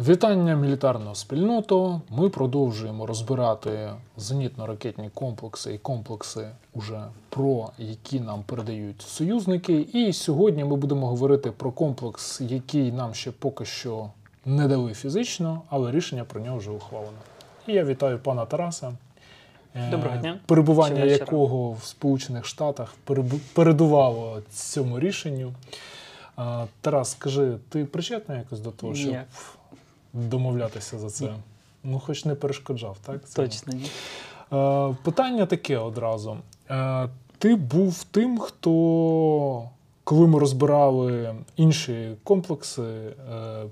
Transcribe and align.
Вітання 0.00 0.54
мілітарного 0.56 1.14
спільноту. 1.14 2.00
Ми 2.10 2.28
продовжуємо 2.28 3.06
розбирати 3.06 3.90
зенітно-ракетні 4.18 5.10
комплекси 5.14 5.74
і 5.74 5.78
комплекси, 5.78 6.48
уже 6.74 7.04
про 7.28 7.70
які 7.78 8.20
нам 8.20 8.42
передають 8.42 9.02
союзники. 9.02 9.80
І 9.80 10.12
сьогодні 10.12 10.64
ми 10.64 10.76
будемо 10.76 11.06
говорити 11.06 11.50
про 11.50 11.70
комплекс, 11.72 12.40
який 12.40 12.92
нам 12.92 13.14
ще 13.14 13.30
поки 13.30 13.64
що 13.64 14.10
не 14.44 14.68
дали 14.68 14.94
фізично, 14.94 15.62
але 15.68 15.90
рішення 15.92 16.24
про 16.24 16.40
нього 16.40 16.56
вже 16.58 16.70
ухвалено. 16.70 17.18
І 17.66 17.72
я 17.72 17.84
вітаю 17.84 18.18
пана 18.18 18.44
Тараса. 18.44 18.92
е, 19.74 19.90
Доброго 19.90 20.16
дня. 20.16 20.40
Перебування 20.46 21.04
якого 21.04 21.72
в 21.72 21.84
Сполучених 21.84 22.46
Штатах 22.46 22.94
передувало 23.54 24.40
цьому 24.52 25.00
рішенню. 25.00 25.52
Тарас, 26.80 27.10
скажи, 27.10 27.56
ти 27.68 27.84
причетний 27.84 28.38
якось 28.38 28.60
до 28.60 28.70
того, 28.70 28.92
Ніяк. 28.92 29.26
Домовлятися 30.12 30.98
за 30.98 31.10
це? 31.10 31.34
Ну, 31.84 31.98
хоч 32.00 32.24
не 32.24 32.34
перешкоджав, 32.34 32.98
так? 33.06 33.28
цьому? 33.28 33.48
Точно 33.48 33.72
ні. 33.72 33.86
Е, 34.52 34.96
питання 35.02 35.46
таке 35.46 35.78
одразу. 35.78 36.36
Е, 36.70 37.08
ти 37.38 37.56
був 37.56 38.04
тим, 38.04 38.38
хто, 38.38 39.70
коли 40.04 40.26
ми 40.26 40.38
розбирали 40.38 41.34
інші 41.56 42.12
комплекси 42.24 42.82
е, 42.82 43.14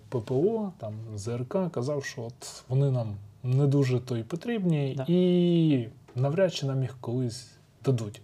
ППО, 0.09 0.73
там 0.79 0.95
ЗРК, 1.17 1.57
казав, 1.71 2.05
що 2.05 2.23
от 2.23 2.63
вони 2.69 2.91
нам 2.91 3.15
не 3.43 3.67
дуже 3.67 4.01
то 4.01 4.17
й 4.17 4.23
потрібні, 4.23 4.95
Да. 4.97 5.05
і 5.09 5.89
навряд 6.15 6.55
чи 6.55 6.67
нам 6.67 6.83
їх 6.83 6.97
колись 7.01 7.47
дадуть. 7.85 8.21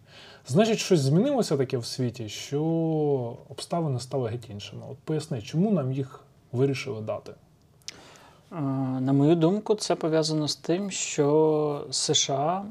Значить, 0.49 0.79
щось 0.79 1.01
змінилося 1.01 1.57
таке 1.57 1.79
в 1.79 1.87
світі, 1.87 2.29
що 2.29 2.63
обставини 3.49 4.01
стали 4.01 4.31
геть 4.31 4.51
іншими. 4.51 4.83
От 4.91 4.99
поясни, 4.99 5.43
чому 5.43 5.71
нам 5.71 5.93
їх 5.93 6.25
вирішили 6.53 7.01
дати? 7.01 7.33
На 8.51 9.13
мою 9.13 9.37
думку, 9.37 9.75
це 9.75 9.95
пов'язано 9.95 10.49
з 10.49 10.57
тим, 10.57 10.91
що 10.91 11.87
США 11.91 12.65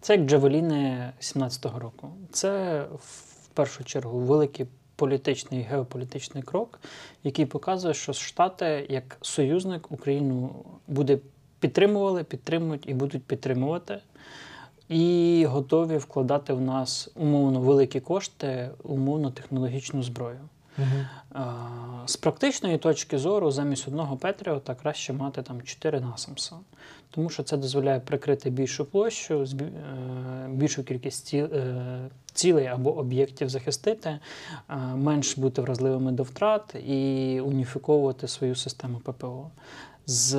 це 0.00 0.16
як 0.16 0.26
Джавеліни 0.26 1.12
17-го 1.20 1.78
року. 1.78 2.10
Це 2.30 2.82
в 2.98 3.48
першу 3.54 3.84
чергу 3.84 4.18
великий 4.18 4.66
політичний 4.96 5.62
геополітичний 5.62 6.42
крок, 6.42 6.80
який 7.24 7.46
показує, 7.46 7.94
що 7.94 8.12
Штати 8.12 8.86
як 8.88 9.18
союзник 9.20 9.92
Україну 9.92 10.50
буде 10.88 11.18
підтримували, 11.60 12.24
підтримують 12.24 12.88
і 12.88 12.94
будуть 12.94 13.24
підтримувати. 13.24 14.00
І 14.88 15.44
готові 15.48 15.96
вкладати 15.96 16.52
в 16.52 16.60
нас 16.60 17.10
умовно 17.14 17.60
великі 17.60 18.00
кошти, 18.00 18.70
умовно 18.82 19.30
технологічну 19.30 20.02
зброю. 20.02 20.38
А, 21.34 21.54
З 22.06 22.16
практичної 22.16 22.78
точки 22.78 23.18
зору, 23.18 23.50
замість 23.50 23.88
одного 23.88 24.16
Петріота 24.16 24.74
краще 24.74 25.12
мати 25.12 25.42
там 25.42 25.62
4 25.62 26.00
насамса, 26.00 26.56
тому 27.10 27.30
що 27.30 27.42
це 27.42 27.56
дозволяє 27.56 28.00
прикрити 28.00 28.50
більшу 28.50 28.84
площу, 28.84 29.44
е, 29.60 30.48
більшу 30.48 30.84
кількість 30.84 31.34
е, 31.34 31.48
цілей 32.32 32.66
або 32.66 32.96
об'єктів 32.96 33.48
захистити, 33.48 34.18
менш 34.94 35.38
бути 35.38 35.62
вразливими 35.62 36.12
до 36.12 36.22
втрат 36.22 36.74
і 36.86 37.40
уніфіковувати 37.40 38.28
свою 38.28 38.54
систему 38.54 38.98
ППО. 38.98 39.50
З 40.06 40.36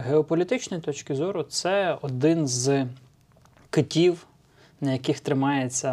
геополітичної 0.00 0.82
точки 0.82 1.14
зору, 1.14 1.42
це 1.42 1.98
один 2.02 2.46
з 2.46 2.86
китів, 3.70 4.26
на 4.80 4.92
яких 4.92 5.20
тримається 5.20 5.88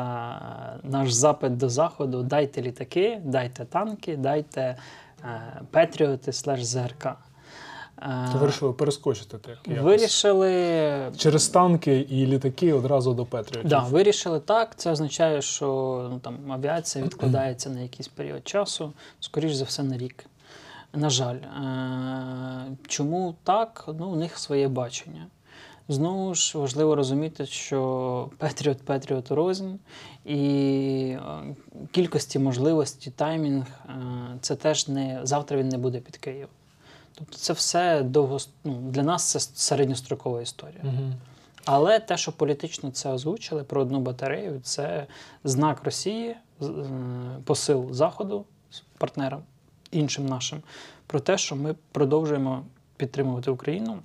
е, 0.84 0.88
наш 0.88 1.12
запит 1.12 1.58
до 1.58 1.70
Заходу: 1.70 2.24
дайте 2.24 2.62
літаки, 2.62 3.22
дайте 3.24 3.66
танки, 3.66 4.18
дайте 4.18 4.78
е, 5.24 5.62
Петріоти 5.72 6.34
слеш 6.34 6.64
ЗРК. 6.64 7.06
Е, 8.02 8.30
Ти 8.32 8.38
вирішили 8.38 8.74
перескочити 8.74 9.38
так. 9.38 9.58
якось. 9.68 9.84
Вирішили. 9.84 11.12
Через 11.18 11.48
танки 11.48 12.00
і 12.00 12.26
літаки 12.26 12.74
одразу 12.74 13.14
до 13.14 13.26
Петріотів. 13.26 13.70
Да, 13.70 13.80
вирішили 13.80 14.40
так. 14.40 14.76
Це 14.76 14.92
означає, 14.92 15.42
що 15.42 15.68
ну, 16.12 16.20
там, 16.20 16.52
авіація 16.52 17.06
відкладається 17.06 17.70
на 17.70 17.80
якийсь 17.80 18.08
період 18.08 18.48
часу, 18.48 18.94
скоріш 19.20 19.54
за 19.54 19.64
все, 19.66 19.84
на 19.84 19.98
рік. 19.98 20.26
На 20.94 21.10
жаль, 21.10 21.36
Е, 21.36 22.78
чому 22.88 23.36
так? 23.44 23.86
Ну, 24.00 24.08
у 24.10 24.16
них 24.16 24.38
своє 24.38 24.68
бачення. 24.68 25.28
Знову 25.94 26.36
ж 26.36 26.58
важливо 26.58 26.96
розуміти, 26.96 27.46
що 27.46 28.30
Петріот 28.38 28.82
Петріот 28.82 29.32
рознь, 29.32 29.72
і 30.26 30.38
е, 31.18 31.56
кількості 31.92 32.40
можливості, 32.40 33.12
таймінг 33.12 33.66
е, 33.66 33.94
це 34.42 34.56
теж 34.56 34.88
не 34.88 35.20
завтра 35.24 35.58
він 35.58 35.70
не 35.70 35.78
буде 35.78 36.00
під 36.00 36.18
Києвом. 36.18 36.50
Тобто 37.16 37.38
це 37.38 37.54
все 37.54 38.04
довго 38.04 38.38
ну, 38.64 38.74
для 38.74 39.04
нас 39.04 39.32
це 39.32 39.40
середньострокова 39.40 40.42
історія. 40.42 40.82
Угу. 40.84 41.14
Але 41.66 42.00
те, 42.00 42.18
що 42.18 42.32
політично 42.32 42.92
це 42.92 43.10
озвучили 43.10 43.64
про 43.64 43.82
одну 43.82 44.00
батарею, 44.00 44.60
це 44.64 45.08
знак 45.44 45.84
Росії, 45.84 46.36
е, 46.62 46.66
посил 47.44 47.94
Заходу 47.94 48.46
партнерам 48.98 49.42
іншим 49.92 50.26
нашим, 50.26 50.62
про 51.08 51.20
те, 51.20 51.38
що 51.38 51.56
ми 51.56 51.76
продовжуємо 51.92 52.64
підтримувати 52.98 53.52
Україну, 53.52 53.98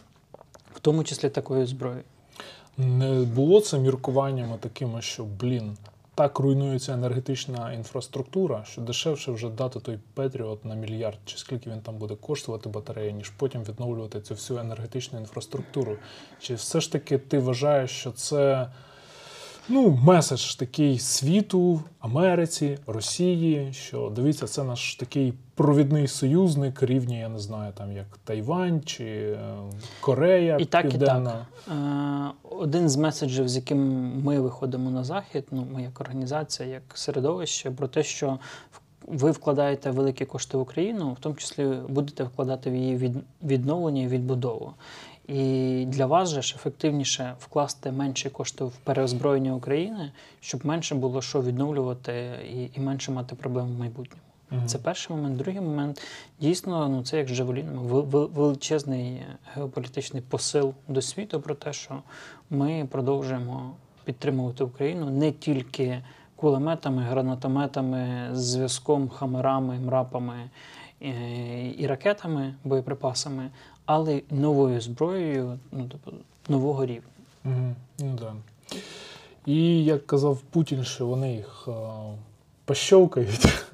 в 0.79 0.81
тому 0.81 1.05
числі 1.05 1.29
такої 1.29 1.67
зброї? 1.67 2.03
Не 2.77 3.25
було 3.25 3.61
це 3.61 3.79
міркуваннями 3.79 4.57
такими, 4.61 5.03
що 5.03 5.25
блін, 5.25 5.77
так 6.15 6.39
руйнується 6.39 6.93
енергетична 6.93 7.73
інфраструктура, 7.73 8.65
що 8.65 8.81
дешевше 8.81 9.33
вже 9.33 9.49
дати 9.49 9.81
той 9.81 9.99
Петріот 10.15 10.65
на 10.65 10.75
мільярд, 10.75 11.19
чи 11.25 11.39
скільки 11.39 11.71
він 11.71 11.81
там 11.81 11.97
буде 11.99 12.15
коштувати 12.15 12.69
батарея, 12.69 13.11
ніж 13.13 13.29
потім 13.29 13.65
відновлювати 13.65 14.21
цю 14.21 14.35
всю 14.35 14.61
енергетичну 14.61 15.19
інфраструктуру. 15.19 15.97
Чи 16.41 16.55
все 16.55 16.81
ж 16.81 16.93
таки 16.93 17.19
ти 17.19 17.39
вважаєш, 17.39 17.91
що 17.91 18.11
це 18.13 18.71
ну, 19.69 19.99
меседж 20.05 20.55
такий 20.55 20.99
світу, 20.99 21.83
Америці, 22.01 22.79
Росії, 22.87 23.73
що 23.73 24.13
дивіться, 24.17 24.47
це 24.47 24.65
наш 24.65 24.95
такий 24.95 25.35
провідний 25.55 26.09
союзник 26.09 26.83
рівня, 26.83 27.19
я 27.19 27.29
не 27.29 27.39
знаю, 27.39 27.73
там 27.79 27.93
як 27.93 28.07
Тайвань 28.25 28.83
чи 28.83 29.05
е, 29.05 29.39
Корея 30.01 30.57
І 30.61 30.65
так, 30.65 30.85
і 30.85 30.89
Південна. 30.89 31.47
Е, 31.69 31.73
Один 32.51 32.89
з 32.89 32.97
меседжів, 32.97 33.49
з 33.49 33.57
яким 33.57 33.79
ми 34.25 34.41
виходимо 34.41 34.91
на 34.91 35.05
захід, 35.05 35.45
ну 35.51 35.67
ми 35.75 35.83
як 35.83 36.01
організація, 36.01 36.69
як 36.69 36.83
середовище, 36.95 37.71
про 37.71 37.89
те, 37.89 38.03
що 38.03 38.39
ви 39.07 39.31
вкладаєте 39.31 39.91
великі 39.91 40.25
кошти 40.25 40.57
в 40.57 40.61
Україну, 40.61 41.13
в 41.13 41.21
тому 41.21 41.35
числі 41.35 41.73
будете 41.89 42.25
вкладати 42.25 42.71
в 42.71 42.75
її 42.75 43.15
відновлення 43.43 44.03
і 44.03 44.09
відбудову. 44.09 44.73
І 45.29 45.85
для 45.89 46.07
вас 46.07 46.29
же 46.29 46.43
ж 46.43 46.55
ефективніше 46.57 47.35
вкласти 47.39 47.93
менші 47.93 48.31
кошти 48.31 48.65
в 48.65 48.73
переозброєння 48.85 49.55
України, 49.55 50.13
щоб 50.41 50.67
менше 50.67 50.95
було 50.95 51.23
що 51.23 51.43
відновлювати 51.43 52.31
і, 52.55 52.79
і 52.79 52.81
менше 52.81 53.13
мати 53.13 53.35
проблем 53.35 53.67
в 53.67 53.79
майбутньому. 53.79 54.23
Мгм. 54.51 54.67
Це 54.67 54.79
перший 54.79 55.17
момент. 55.17 55.37
Другий 55.37 55.61
момент 55.61 56.03
дійсно, 56.41 56.89
ну 56.89 57.03
це 57.03 57.19
як 57.19 57.29
з 57.29 57.41
вел- 57.41 58.33
величезний 58.33 59.23
геополітичний 59.55 60.23
посил 60.23 60.75
до 60.89 61.03
світу 61.03 61.41
про 61.41 61.55
те, 61.55 61.73
що 61.73 62.03
ми 62.51 62.89
продовжуємо 62.91 63.75
підтримувати 64.05 64.65
Україну 64.65 65.11
не 65.11 65.33
тільки 65.33 66.03
кулеметами, 66.37 67.03
гранатометами, 67.03 68.29
зв'язком, 68.33 69.09
хамерами, 69.09 69.79
мрапами 69.79 70.51
е, 71.03 71.75
і 71.79 71.87
ракетами, 71.87 72.55
боєприпасами, 72.65 73.51
але 73.89 74.23
новою 74.31 74.81
зброєю 74.81 75.59
ну, 75.73 75.91
тобто, 75.91 76.13
нового 76.49 76.87
рівня. 76.87 77.09
Угу. 77.45 77.75
Ну, 77.99 78.19
да. 78.19 78.35
І 79.47 79.85
як 79.85 80.07
казав 80.07 80.39
Путін, 80.41 80.85
що 80.85 81.07
вони 81.07 81.35
їх 81.35 81.69
а, 81.69 82.01
пощовкають. 82.65 83.65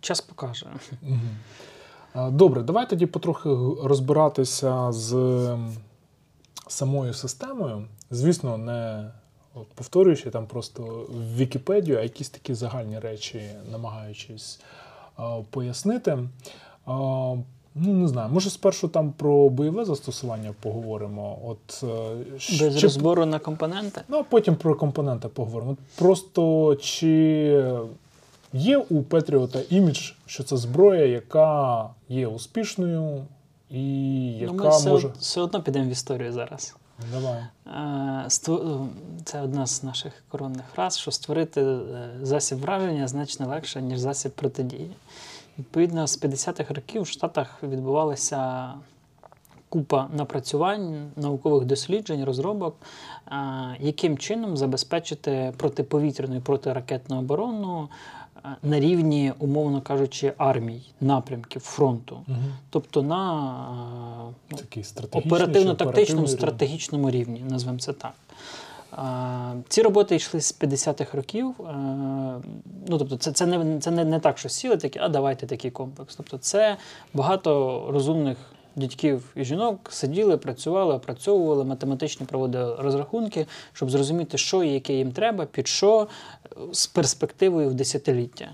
Час 0.00 0.20
покаже. 0.20 0.66
А, 2.12 2.30
Добре, 2.30 2.62
давай 2.62 2.88
тоді 2.88 3.06
потрохи 3.06 3.48
розбиратися 3.82 4.92
з 4.92 5.58
самою 6.68 7.14
системою. 7.14 7.84
Звісно, 8.10 8.58
не 8.58 9.10
повторюючи 9.74 10.30
там 10.30 10.46
просто 10.46 11.06
в 11.08 11.36
Вікіпедію, 11.36 11.98
а 11.98 12.02
якісь 12.02 12.30
такі 12.30 12.54
загальні 12.54 12.98
речі, 12.98 13.42
намагаючись 13.70 14.60
а, 15.16 15.40
пояснити. 15.50 16.18
А, 16.86 17.34
ну, 17.74 17.92
не 17.92 18.08
знаю, 18.08 18.30
може 18.32 18.50
спершу 18.50 18.88
там 18.88 19.12
про 19.12 19.48
бойове 19.48 19.84
застосування 19.84 20.54
поговоримо. 20.62 21.38
От, 21.44 21.82
е, 21.82 21.86
Без 22.32 22.42
чи- 22.42 22.80
розбору 22.80 23.26
на 23.26 23.38
компоненти. 23.38 24.00
Ну, 24.08 24.16
а 24.18 24.22
потім 24.22 24.56
про 24.56 24.74
компоненти 24.74 25.28
поговоримо. 25.28 25.70
От 25.70 25.78
Просто 25.96 26.74
чи 26.80 27.64
є 28.52 28.78
у 28.78 29.02
Петріота 29.02 29.60
імідж, 29.70 30.10
що 30.26 30.44
це 30.44 30.56
зброя, 30.56 31.06
яка 31.06 31.88
є 32.08 32.26
успішною 32.26 33.24
і 33.70 33.82
яка 34.32 34.52
ну, 34.52 34.64
ми 34.64 34.70
все, 34.70 34.90
може. 34.90 35.10
все 35.18 35.40
одно 35.40 35.62
підемо 35.62 35.88
в 35.88 35.92
історію 35.92 36.32
зараз. 36.32 36.74
Давай. 37.12 37.42
Е, 37.66 38.28
Це 39.24 39.40
одна 39.42 39.66
з 39.66 39.82
наших 39.82 40.12
коронних 40.28 40.64
фраз, 40.74 40.98
що 40.98 41.10
створити 41.10 41.60
е, 41.62 42.10
засіб 42.22 42.58
враження 42.58 43.08
значно 43.08 43.46
легше, 43.48 43.82
ніж 43.82 43.98
засіб 43.98 44.32
протидії. 44.32 44.90
Відповідно, 45.60 46.06
з 46.06 46.22
50-х 46.22 46.74
років 46.74 47.02
в 47.02 47.06
Штатах 47.06 47.62
відбувалася 47.62 48.72
купа 49.68 50.08
напрацювань, 50.16 51.10
наукових 51.16 51.64
досліджень, 51.64 52.24
розробок, 52.24 52.76
яким 53.80 54.18
чином 54.18 54.56
забезпечити 54.56 55.52
протиповітряну 55.56 56.36
і 56.36 56.40
протиракетну 56.40 57.18
оборону 57.18 57.88
на 58.62 58.80
рівні, 58.80 59.32
умовно 59.38 59.80
кажучи, 59.80 60.32
армій, 60.38 60.82
напрямків 61.00 61.62
фронту. 61.62 62.20
Угу. 62.28 62.38
Тобто 62.70 63.02
на 63.02 64.32
чи 64.56 64.84
оперативно-тактичному 65.12 66.26
стратегічному 66.26 67.10
рівні, 67.10 67.44
назвемо 67.48 67.78
це 67.78 67.92
так. 67.92 68.12
Ці 69.68 69.82
роботи 69.82 70.16
йшли 70.16 70.40
з 70.40 70.60
50-х 70.60 71.16
років. 71.16 71.54
Е, 71.60 71.74
Ну, 72.88 72.98
тобто, 72.98 73.16
це, 73.16 73.32
це, 73.32 73.46
не, 73.46 73.80
це 73.80 73.90
не, 73.90 74.04
не 74.04 74.20
так, 74.20 74.38
що 74.38 74.48
сіли 74.48 74.76
такі, 74.76 74.98
а 74.98 75.08
давайте 75.08 75.46
такий 75.46 75.70
комплекс. 75.70 76.16
Тобто, 76.16 76.38
це 76.38 76.76
багато 77.14 77.86
розумних 77.90 78.36
дядьків 78.76 79.32
і 79.36 79.44
жінок 79.44 79.88
сиділи, 79.92 80.36
працювали, 80.36 80.94
опрацьовували, 80.94 81.64
математичні 81.64 82.26
проводили 82.26 82.76
розрахунки, 82.78 83.46
щоб 83.72 83.90
зрозуміти, 83.90 84.38
що 84.38 84.62
і 84.62 84.68
яке 84.68 84.92
їм 84.92 85.12
треба, 85.12 85.46
під 85.46 85.68
що 85.68 86.08
е, 86.44 86.48
з 86.72 86.86
перспективою 86.86 87.68
в 87.68 87.74
десятиліття. 87.74 88.50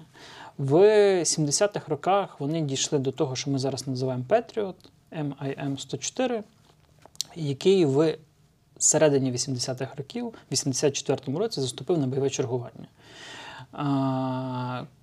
В 0.58 0.74
70-х 1.20 1.88
роках 1.88 2.40
вони 2.40 2.60
дійшли 2.60 2.98
до 2.98 3.12
того, 3.12 3.36
що 3.36 3.50
ми 3.50 3.58
зараз 3.58 3.86
називаємо 3.88 4.24
Patriot, 4.28 4.74
MIM-104, 5.12 6.42
який 7.36 7.84
в 7.84 8.16
середині 8.78 9.32
80-х 9.32 9.94
років, 9.96 10.26
в 10.50 10.54
84-му 10.54 11.38
році, 11.38 11.60
заступив 11.60 11.98
на 11.98 12.06
бойове 12.06 12.30
чергування. 12.30 12.86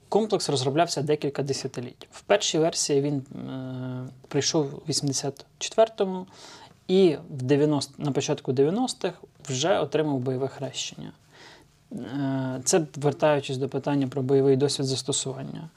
Комплекс 0.09 0.49
розроблявся 0.49 1.01
декілька 1.01 1.43
десятиліть. 1.43 2.07
В 2.11 2.21
першій 2.21 2.59
версії 2.59 3.01
він 3.01 3.15
е, 3.15 4.09
прийшов 4.27 4.83
у 4.87 4.91
84-му 4.91 6.27
і 6.87 7.17
в 7.29 7.41
90, 7.41 7.93
на 7.97 8.11
початку 8.11 8.51
90-х 8.51 9.13
вже 9.49 9.79
отримав 9.79 10.19
бойове 10.19 10.47
хрещення. 10.47 11.11
Е, 11.91 12.61
Це 12.63 12.85
вертаючись 12.95 13.57
до 13.57 13.69
питання 13.69 14.07
про 14.07 14.21
бойовий 14.21 14.55
досвід 14.55 14.85
застосування. 14.85 15.69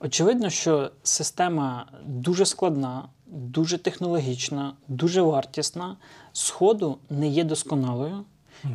Очевидно, 0.00 0.50
що 0.50 0.90
система 1.02 1.86
дуже 2.04 2.46
складна, 2.46 3.08
дуже 3.26 3.78
технологічна, 3.78 4.74
дуже 4.88 5.22
вартісна. 5.22 5.96
Сходу 6.32 6.98
не 7.10 7.28
є 7.28 7.44
досконалою. 7.44 8.24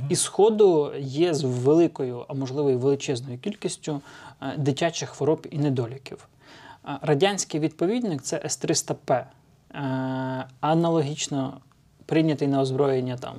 І 0.10 0.16
сходу 0.16 0.92
є 1.00 1.34
з 1.34 1.44
великою, 1.44 2.26
а 2.28 2.34
можливо 2.34 2.72
і 2.72 2.76
величезною 2.76 3.40
кількістю 3.40 4.02
е, 4.42 4.58
дитячих 4.58 5.10
хвороб 5.10 5.48
і 5.52 5.58
недоліків. 5.58 6.28
Е, 6.88 6.98
Радянський 7.02 7.60
відповідник 7.60 8.22
це 8.22 8.42
С-300П. 8.46 9.14
Е, 9.14 10.48
Аналогічно 10.60 11.62
прийнятий 12.06 12.48
на 12.48 12.62
озброєння 12.62 13.18
там 13.18 13.36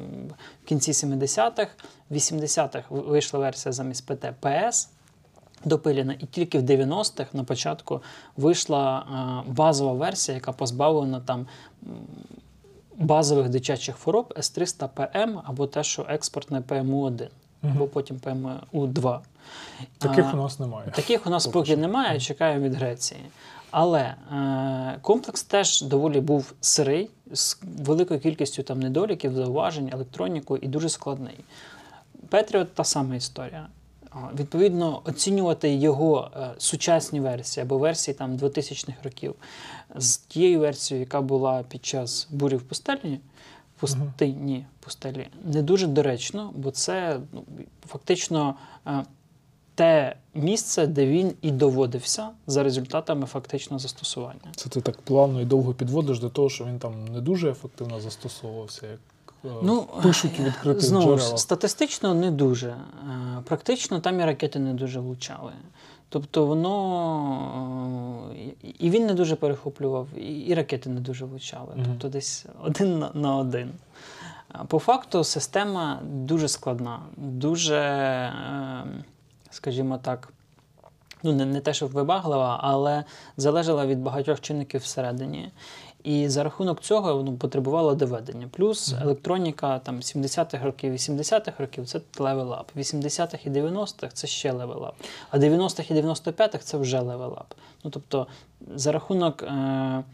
в 0.64 0.68
кінці 0.68 0.92
70-х, 0.92 1.68
80-х 2.10 2.84
вийшла 2.90 3.40
версія 3.40 3.72
замість 3.72 4.06
ПТ 4.06 4.26
ПС 4.40 4.88
допилена, 5.64 6.14
і 6.18 6.26
тільки 6.26 6.58
в 6.58 6.62
90-х 6.62 7.26
на 7.32 7.44
початку 7.44 8.00
вийшла 8.36 8.98
е, 9.46 9.50
базова 9.52 9.92
версія, 9.92 10.34
яка 10.34 10.52
позбавлена 10.52 11.20
там 11.20 11.46
базових 12.96 13.48
дитячих 13.48 13.96
хвороб 13.96 14.34
С-300ПМ 14.38 15.40
або 15.44 15.66
те, 15.66 15.82
що 15.82 16.06
експортне 16.08 16.60
ПМУ-1, 16.60 17.28
або 17.62 17.86
потім 17.86 18.16
ПМУ-2. 18.16 19.18
Таких 19.98 20.24
А, 20.32 20.32
у 20.32 20.36
нас 20.36 20.58
немає. 20.58 20.92
Таких 20.94 21.26
у 21.26 21.30
нас 21.30 21.46
Поки 21.46 21.58
поки 21.58 21.76
немає, 21.76 22.20
чекаємо 22.20 22.64
від 22.64 22.74
Греції. 22.74 23.20
Але 23.70 24.00
е, 24.00 24.98
комплекс 25.02 25.42
теж 25.42 25.82
доволі 25.82 26.20
був 26.20 26.52
сирий, 26.60 27.10
з 27.32 27.58
великою 27.62 28.20
кількістю 28.20 28.62
там 28.62 28.80
недоліків, 28.80 29.34
зауважень, 29.34 29.90
електронікою 29.92 30.60
і 30.62 30.68
дуже 30.68 30.88
складний. 30.88 31.38
Петріот 32.28 32.74
та 32.74 32.84
сама 32.84 33.14
історія. 33.16 33.66
Відповідно, 34.38 35.02
оцінювати 35.04 35.74
його 35.74 36.30
е, 36.36 36.50
сучасні 36.58 37.20
версії 37.20 37.62
або 37.62 37.78
версії 37.78 38.14
там 38.14 38.36
2000-х 38.36 39.02
років 39.04 39.34
з 39.96 40.16
тією 40.16 40.60
версією, 40.60 41.00
яка 41.00 41.20
була 41.20 41.62
під 41.62 41.84
час 41.84 42.28
бурі 42.30 42.56
в 42.56 42.62
пустелі, 42.62 43.20
пустині 43.76 44.66
пустелі, 44.80 45.28
не 45.44 45.62
дуже 45.62 45.86
доречно, 45.86 46.52
бо 46.54 46.70
це 46.70 47.20
ну, 47.32 47.44
фактично 47.88 48.54
е, 48.86 49.04
те 49.74 50.16
місце, 50.34 50.86
де 50.86 51.06
він 51.06 51.32
і 51.42 51.50
доводився 51.50 52.28
за 52.46 52.62
результатами 52.62 53.26
фактичного 53.26 53.78
застосування. 53.78 54.52
Це 54.56 54.68
ти 54.68 54.80
так 54.80 55.00
плавно 55.02 55.40
і 55.40 55.44
довго 55.44 55.74
підводиш 55.74 56.18
до 56.18 56.30
того, 56.30 56.48
що 56.48 56.64
він 56.64 56.78
там 56.78 57.04
не 57.04 57.20
дуже 57.20 57.50
ефективно 57.50 58.00
застосовувався, 58.00 58.86
як 58.86 59.00
Ну, 59.62 59.88
пишуть 60.02 60.40
у 60.40 60.42
відкритих 60.42 60.82
Знову 60.84 61.19
ж, 61.19 61.37
статистично 61.37 62.14
не 62.14 62.31
дуже. 62.31 62.69
Е, 62.69 62.76
Практично 63.44 64.00
там 64.00 64.20
і 64.20 64.25
ракети 64.25 64.58
не 64.58 64.75
дуже 64.75 65.00
влучали. 65.00 65.52
Тобто 66.08 66.46
воно 66.46 68.31
е, 68.37 68.72
і 68.78 68.90
він 68.90 69.06
не 69.06 69.14
дуже 69.14 69.37
перехоплював, 69.37 70.06
і- 70.19 70.54
ракети 70.54 70.90
не 70.90 71.00
дуже 71.00 71.25
влучали. 71.25 71.75
Мгм. 71.76 71.84
Тобто 71.87 72.08
десь 72.08 72.46
один 72.64 73.04
на, 73.14 73.37
один. 73.37 73.70
По 74.69 74.78
факту 74.78 75.25
система 75.25 76.00
дуже 76.02 76.48
складна, 76.48 77.00
дуже, 77.16 77.76
е, 77.76 78.84
скажімо 79.50 79.98
так, 79.98 80.32
ну 81.22 81.32
не, 81.32 81.44
не 81.44 81.60
те, 81.60 81.75
щоб 81.75 81.90
вибаглива, 81.90 82.60
але 82.62 83.04
залежала 83.36 83.86
від 83.86 83.98
багатьох 84.02 84.40
чинників 84.40 84.81
всередині. 84.81 85.50
І 86.05 86.29
за 86.29 86.44
рахунок 86.44 86.81
цього 86.81 87.23
ну, 87.23 87.37
потребувала 87.37 87.94
доведення. 87.94 88.49
Плюс 88.50 88.94
електроніка 89.02 89.79
там 89.79 90.00
70-х 90.00 90.64
років, 90.64 90.93
80-х 90.93 91.52
років 91.58 91.87
це 91.87 92.00
level-up. 92.19 92.64
80-х 92.76 93.47
і 93.47 93.50
90-х 93.50 94.12
це 94.12 94.26
ще 94.26 94.52
level-up. 94.52 94.93
А 95.31 95.38
90-х 95.38 95.91
і 95.91 95.94
95-х 95.94 96.58
це 96.58 96.79
вже 96.79 97.00
level-up. 97.00 97.55
Ну 97.85 97.91
тобто, 97.91 98.26
за 98.75 98.93
рахунок 98.93 99.43
е- 99.43 100.05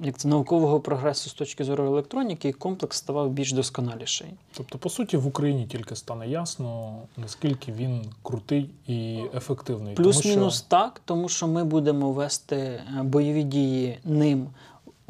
як 0.00 0.18
це, 0.18 0.28
наукового 0.28 0.80
прогресу 0.80 1.30
з 1.30 1.32
точки 1.32 1.64
зору 1.64 1.86
електроніки, 1.86 2.52
комплекс 2.52 2.96
ставав 2.96 3.30
більш 3.30 3.52
досконаліший. 3.52 4.28
Тобто, 4.56 4.78
по 4.78 4.90
суті, 4.90 5.16
в 5.16 5.26
Україні 5.26 5.66
тільки 5.66 5.96
стане 5.96 6.28
ясно, 6.28 6.98
наскільки 7.16 7.72
він 7.72 8.04
крутий 8.22 8.70
і 8.86 9.20
ефективний. 9.34 9.94
Плюс-мінус 9.94 10.58
що- 10.58 10.68
так, 10.68 11.00
тому 11.04 11.28
що 11.28 11.46
ми 11.46 11.64
будемо 11.64 12.12
вести 12.12 12.56
е, 12.56 13.02
бойові 13.02 13.42
дії 13.42 13.98
ним 14.04 14.48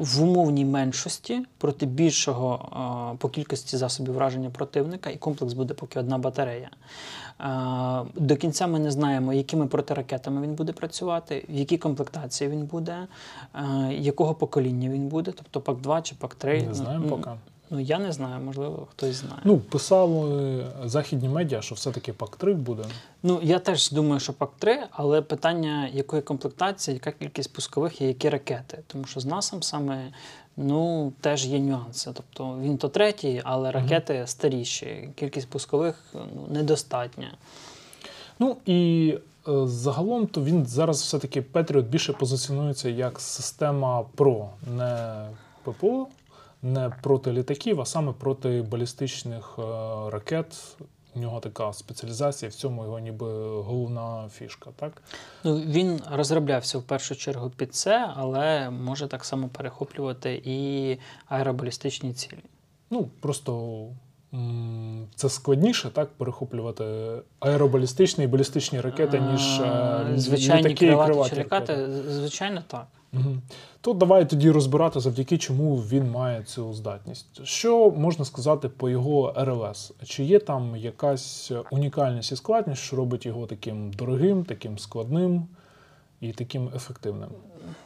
в 0.01 0.23
умовній 0.23 0.65
меншості 0.65 1.45
проти 1.57 1.85
більшого 1.85 2.69
е, 3.13 3.17
по 3.17 3.29
кількості 3.29 3.77
засобів 3.77 4.13
враження 4.13 4.49
противника, 4.49 5.09
і 5.09 5.17
комплекс 5.17 5.53
буде 5.53 5.73
поки 5.73 5.99
одна 5.99 6.17
батарея. 6.17 6.69
Е, 7.39 7.45
До 8.15 8.35
кінця 8.35 8.67
ми 8.67 8.79
не 8.79 8.91
знаємо, 8.91 9.33
якими 9.33 9.67
протиракетами 9.67 10.41
він 10.41 10.53
буде 10.53 10.71
працювати, 10.71 11.45
в 11.49 11.53
якій 11.53 11.77
комплектації 11.77 12.49
він 12.49 12.65
буде, 12.65 13.07
е, 13.55 13.93
якого 13.93 14.35
покоління 14.35 14.89
він 14.89 15.07
буде, 15.07 15.31
тобто 15.31 15.71
ПАК-2 15.71 16.01
чи 16.01 16.15
ПАК-3. 16.15 16.67
Не 16.67 16.73
знаємо 16.73 17.05
Ну, 17.09 17.17
поки. 17.17 17.29
Ну 17.73 17.79
я 17.79 17.99
не 17.99 18.11
знаю, 18.11 18.43
можливо, 18.43 18.87
хтось 18.91 19.15
знає. 19.15 19.41
Ну, 19.43 19.57
писали 19.57 20.65
західні 20.85 21.29
медіа, 21.29 21.61
що 21.61 21.75
все-таки 21.75 22.11
ПАК-3 22.11 22.53
буде. 22.53 22.83
Ну, 23.23 23.39
я 23.43 23.59
теж 23.59 23.91
думаю, 23.91 24.19
що 24.19 24.33
ПАК-3, 24.33 24.77
але 24.91 25.21
питання, 25.21 25.89
якої 25.93 26.21
комплектації, 26.21 26.95
яка 26.95 27.11
кількість 27.11 27.53
пускових 27.53 28.01
і 28.01 28.05
які 28.05 28.29
ракети. 28.29 28.79
Тому 28.87 29.05
що 29.05 29.19
з 29.19 29.25
NASAMS 29.25 30.11
ну, 30.57 31.13
теж 31.21 31.45
є 31.45 31.59
нюанси. 31.59 32.11
Тобто 32.13 32.59
він 32.61 32.77
то 32.77 32.89
третій, 32.89 33.41
але 33.43 33.71
ракети 33.71 34.23
старіші, 34.27 35.09
кількість 35.15 35.47
пускових 35.47 36.03
ну, 36.13 36.47
недостатня. 36.49 37.31
Ну 38.39 38.57
і 38.65 39.13
е, 39.47 39.51
загалом 39.67 40.27
то 40.27 40.43
він 40.43 40.65
зараз 40.65 41.01
все-таки 41.01 41.41
Patriot 41.53 41.83
більше 41.83 42.13
позиціонується 42.13 42.89
як 42.89 43.19
система 43.19 44.03
ПРО, 44.15 44.49
не 44.77 45.25
ППО, 45.63 46.07
не 46.61 46.89
проти 47.01 47.31
літаків, 47.31 47.81
а 47.81 47.85
саме 47.85 48.13
проти 48.13 48.61
балістичних 48.61 49.55
е, 49.59 49.61
ракет. 50.09 50.77
У 51.15 51.19
нього 51.19 51.39
така 51.39 51.73
спеціалізація, 51.73 52.49
в 52.49 52.53
цьому 52.53 52.83
його 52.83 52.99
ніби 52.99 53.27
головна 53.61 54.29
фішка, 54.33 54.69
так? 54.75 55.01
Ну, 55.43 55.55
він 55.55 56.01
розроблявся 56.11 56.77
в 56.77 56.83
першу 56.83 57.15
чергу 57.15 57.49
під 57.49 57.75
це, 57.75 58.09
але 58.15 58.69
може 58.69 59.07
так 59.07 59.25
само 59.25 59.47
перехоплювати 59.47 60.41
і 60.45 60.97
аеробалістичні 61.25 62.13
цілі. 62.13 62.43
Ну, 62.89 63.09
просто 63.19 63.81
це 65.15 65.29
складніше, 65.29 65.89
так, 65.89 66.09
перехоплювати 66.09 66.83
аеробалістичні 67.39 68.23
і 68.23 68.27
балістичні 68.27 68.81
ракети, 68.81 69.19
ніж 69.19 69.59
е, 69.59 69.63
А, 69.63 70.17
звичайні 70.17 70.69
літаки 70.69 70.85
і 70.85 70.87
крилаті 70.87 71.29
чи 71.29 71.35
ракети. 71.35 71.73
ракети. 71.75 72.11
Звичайно, 72.11 72.63
так. 72.67 72.87
Угу. 73.13 73.37
То 73.81 73.93
давай 73.93 74.29
тоді 74.29 74.51
розбирати, 74.51 74.99
завдяки 74.99 75.37
чому 75.37 75.75
він 75.75 76.11
має 76.11 76.43
цю 76.43 76.73
здатність. 76.73 77.45
Що 77.45 77.91
можна 77.91 78.25
сказати 78.25 78.69
по 78.69 78.89
його 78.89 79.33
РЛС? 79.37 79.91
Чи 80.03 80.23
є 80.23 80.39
там 80.39 80.75
якась 80.75 81.51
унікальність 81.71 82.31
і 82.31 82.35
складність, 82.35 82.81
що 82.81 82.95
робить 82.95 83.25
його 83.25 83.45
таким 83.45 83.93
дорогим, 83.93 84.43
таким 84.43 84.79
складним? 84.79 85.47
і 86.21 86.31
таким 86.31 86.69
ефективним? 86.75 87.29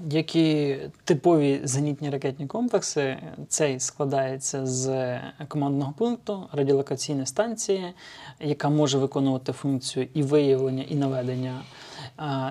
Які 0.10 0.77
типові 1.03 1.62
зенітні 1.63 2.10
ракетні 2.10 2.48
комплекси, 2.48 3.17
цей 3.48 3.79
складається 3.79 4.65
з 4.65 5.20
командного 5.48 5.94
пункту, 5.98 6.44
радіолокаційної 6.51 7.25
станції, 7.25 7.94
яка 8.39 8.70
може 8.70 8.98
виконувати 8.98 9.51
функцію 9.51 10.08
і 10.13 10.24
виявлення, 10.24 10.84
і 10.84 10.96
наведення 10.96 11.62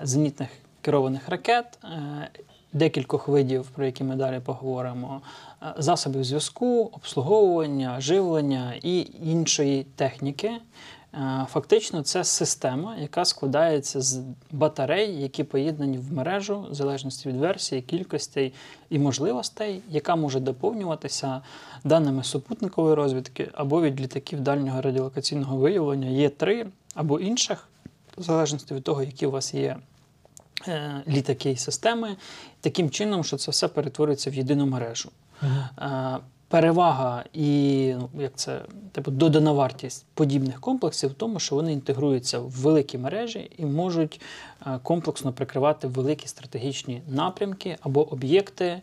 зенітних 0.03 0.49
керованих 0.81 1.29
ракет, 1.29 1.79
е, 1.85 2.31
декількох 2.75 3.29
видів, 3.29 3.67
про 3.67 3.85
які 3.87 4.05
ми 4.05 4.17
далі 4.17 4.41
поговоримо, 4.41 5.21
е, 5.63 5.75
засобів 5.79 6.25
зв'язку, 6.25 6.91
обслуговування, 6.93 8.01
живлення 8.01 8.75
і 8.83 9.07
іншої 9.23 9.85
техніки. 9.97 10.51
Е, 11.15 11.47
Фактично, 11.51 12.03
це 12.03 12.25
система, 12.25 12.97
яка 12.97 13.25
складається 13.25 14.01
з 14.01 14.21
батарей, 14.51 15.23
які 15.23 15.45
поєднані 15.45 15.99
в 15.99 16.13
мережу, 16.13 16.67
в 16.71 16.75
залежності 16.75 17.29
від 17.29 17.37
версії, 17.37 17.83
кількостей 17.83 18.53
і 18.91 18.99
можливостей, 18.99 19.83
яка 19.91 20.17
може 20.17 20.41
доповнюватися 20.41 21.43
даними 21.85 22.25
супутникової 22.25 22.95
розвідки 22.95 23.49
або 23.53 23.83
від 23.83 24.01
літаків 24.01 24.41
дальнього 24.41 24.81
радіолокаційного 24.81 25.57
виявлення 25.57 26.09
Є3 26.09 26.67
або 26.95 27.21
інших, 27.21 27.69
в 28.17 28.23
залежності 28.23 28.75
від 28.75 28.83
того, 28.83 29.03
які 29.03 29.27
у 29.27 29.31
вас 29.31 29.55
є 29.55 29.77
літаки 31.09 31.51
і 31.51 31.57
системи, 31.57 32.17
таким 32.61 32.91
чином, 32.91 33.25
що 33.25 33.37
це 33.37 33.51
все 33.51 33.69
перетворюється 33.69 34.31
в 34.31 34.35
єдину 34.35 34.67
мережу. 34.67 35.11
Е, 35.43 36.19
Перевага 36.49 37.25
і 37.33 37.95
ну, 37.99 38.09
як 38.23 38.33
це 38.35 38.61
типу 38.93 39.11
додана 39.11 39.53
вартість 39.53 40.07
подібних 40.15 40.61
комплексів 40.61 41.11
в 41.11 41.15
тому, 41.15 41.41
що 41.41 41.55
вони 41.55 41.73
інтегруються 41.73 42.39
в 42.39 42.51
великі 42.51 42.99
мережі 42.99 43.51
і 43.59 43.65
можуть 43.65 44.21
е, 44.67 44.79
комплексно 44.83 45.33
прикривати 45.33 45.87
великі 45.87 46.27
стратегічні 46.27 47.03
напрямки 47.09 47.77
або 47.81 48.13
об'єкти, 48.13 48.65
е, 48.65 48.83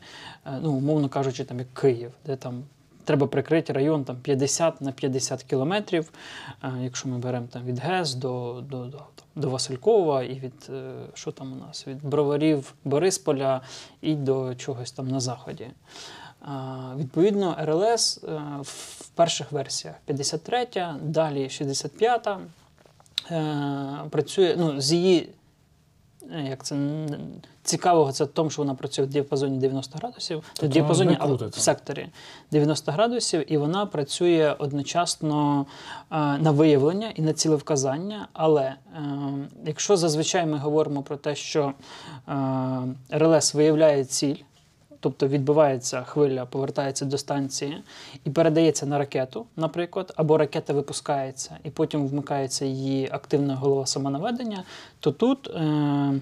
ну 0.61 0.71
умовно 0.71 1.09
кажучи, 1.09 1.43
там 1.43 1.59
як 1.59 1.73
Київ, 1.73 2.11
де 2.25 2.35
там. 2.35 2.63
Треба 3.03 3.27
прикрити 3.27 3.73
район 3.73 4.03
там 4.03 4.15
50 4.15 4.81
на 4.81 4.91
50 4.91 5.43
кілометрів, 5.43 6.11
е, 6.63 6.71
якщо 6.81 7.09
ми 7.09 7.17
беремо 7.17 7.47
там 7.51 7.63
від 7.63 7.79
ГЕС 7.79 8.13
до, 8.13 8.63
до, 8.69 8.85
до, 8.85 8.99
до 9.35 9.49
Василькова 9.49 10.23
і 10.23 10.39
від 10.39 10.69
е, 10.69 10.93
що 11.13 11.31
там 11.31 11.53
у 11.53 11.55
нас 11.55 11.87
від 11.87 12.05
Броварів 12.05 12.73
Борисполя 12.83 13.61
і 14.01 14.15
до 14.15 14.55
чогось 14.55 14.91
там 14.91 15.07
на 15.07 15.19
заході. 15.19 15.67
Відповідно, 16.95 17.57
РЛС 17.59 18.23
е, 18.23 18.41
в 18.61 19.07
перших 19.15 19.51
версіях 19.51 19.95
53, 20.05 20.67
далі 21.01 21.49
65 21.49 22.27
е, 23.31 23.99
працює 24.09 24.55
ну, 24.57 24.81
з 24.81 24.93
її. 24.93 25.29
Е, 26.31 26.41
Як 26.49 26.65
це 26.65 26.75
цікавого, 27.63 28.11
це 28.11 28.23
в 28.23 28.27
тому, 28.27 28.49
що 28.49 28.61
вона 28.61 28.75
працює 28.75 29.05
в 29.05 29.07
діапазоні 29.07 29.57
90 29.57 29.97
градусів, 29.99 30.37
в 30.39 30.43
Тобто 30.53 30.67
діапазоні 30.67 31.17
вона 31.19 31.37
а, 31.41 31.47
в 31.47 31.59
секторі 31.59 32.07
90 32.51 32.91
градусів, 32.91 33.53
і 33.53 33.57
вона 33.57 33.85
працює 33.85 34.55
одночасно 34.59 35.65
е, 36.11 36.15
на 36.17 36.51
виявлення 36.51 37.11
і 37.15 37.21
на 37.21 37.33
цілевказання. 37.33 38.27
Але 38.33 38.63
е, 38.63 38.75
якщо 39.65 39.97
зазвичай 39.97 40.45
ми 40.45 40.57
говоримо 40.57 41.01
про 41.01 41.17
те, 41.17 41.35
що 41.35 41.73
е, 42.27 42.33
РЛС 43.09 43.53
виявляє 43.53 44.05
ціль, 44.05 44.35
тобто 45.01 45.27
відбивається 45.27 46.03
хвиля, 46.03 46.45
повертається 46.45 47.05
до 47.05 47.17
станції 47.17 47.83
і 48.25 48.29
передається 48.29 48.85
на 48.85 48.97
ракету, 48.97 49.45
наприклад, 49.55 50.13
або 50.15 50.37
ракета 50.37 50.73
випускається, 50.73 51.57
і 51.63 51.69
потім 51.69 52.07
вмикається 52.07 52.65
її 52.65 53.09
активна 53.11 53.55
голова 53.55 53.85
самонаведення, 53.85 54.63
то 54.99 55.11
тут. 55.11 55.47
Е- 55.47 56.19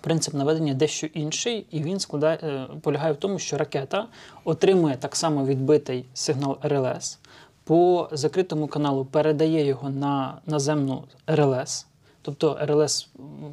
Принцип 0.00 0.34
наведення 0.34 0.74
дещо 0.74 1.06
інший, 1.06 1.66
і 1.70 1.82
він 1.82 2.00
складає, 2.00 2.38
е, 2.42 2.66
полягає 2.80 3.12
в 3.12 3.16
тому, 3.16 3.38
що 3.38 3.58
ракета 3.58 4.06
отримує 4.44 4.96
так 4.96 5.16
само 5.16 5.44
відбитий 5.46 6.04
сигнал 6.14 6.58
РЛС, 6.62 7.18
по 7.64 8.08
закритому 8.12 8.66
каналу 8.66 9.04
передає 9.04 9.66
його 9.66 9.90
на 9.90 10.38
наземну 10.46 11.04
РЛС. 11.26 11.86
Тобто 12.24 12.58
РЛС 12.60 13.08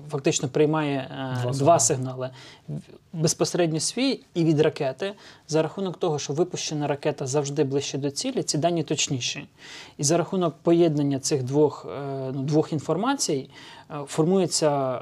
фактично 0.10 0.50
приймає 0.50 0.98
е, 1.12 1.42
Два 1.42 1.52
два, 1.52 1.80
сигнали. 1.80 2.30
безпосередньо 3.14 3.80
свій 3.80 4.20
і 4.34 4.44
від 4.44 4.60
ракети. 4.60 5.14
За 5.48 5.62
рахунок 5.62 5.98
того, 5.98 6.20
що 6.20 6.34
випущена 6.34 6.88
ракета 6.88 7.28
завжди 7.28 7.64
ближче 7.64 7.98
до 7.98 8.12
цілі, 8.12 8.44
ці 8.44 8.58
дані 8.58 8.84
точніші. 8.84 9.48
І 9.98 10.04
за 10.04 10.18
рахунок 10.18 10.56
поєднання 10.62 11.20
цих 11.20 11.44
двох, 11.44 11.86
е, 11.86 12.32
ну, 12.34 12.42
двох 12.42 12.74
інформацій 12.74 13.50
е, 13.90 13.96
формуються 14.08 15.00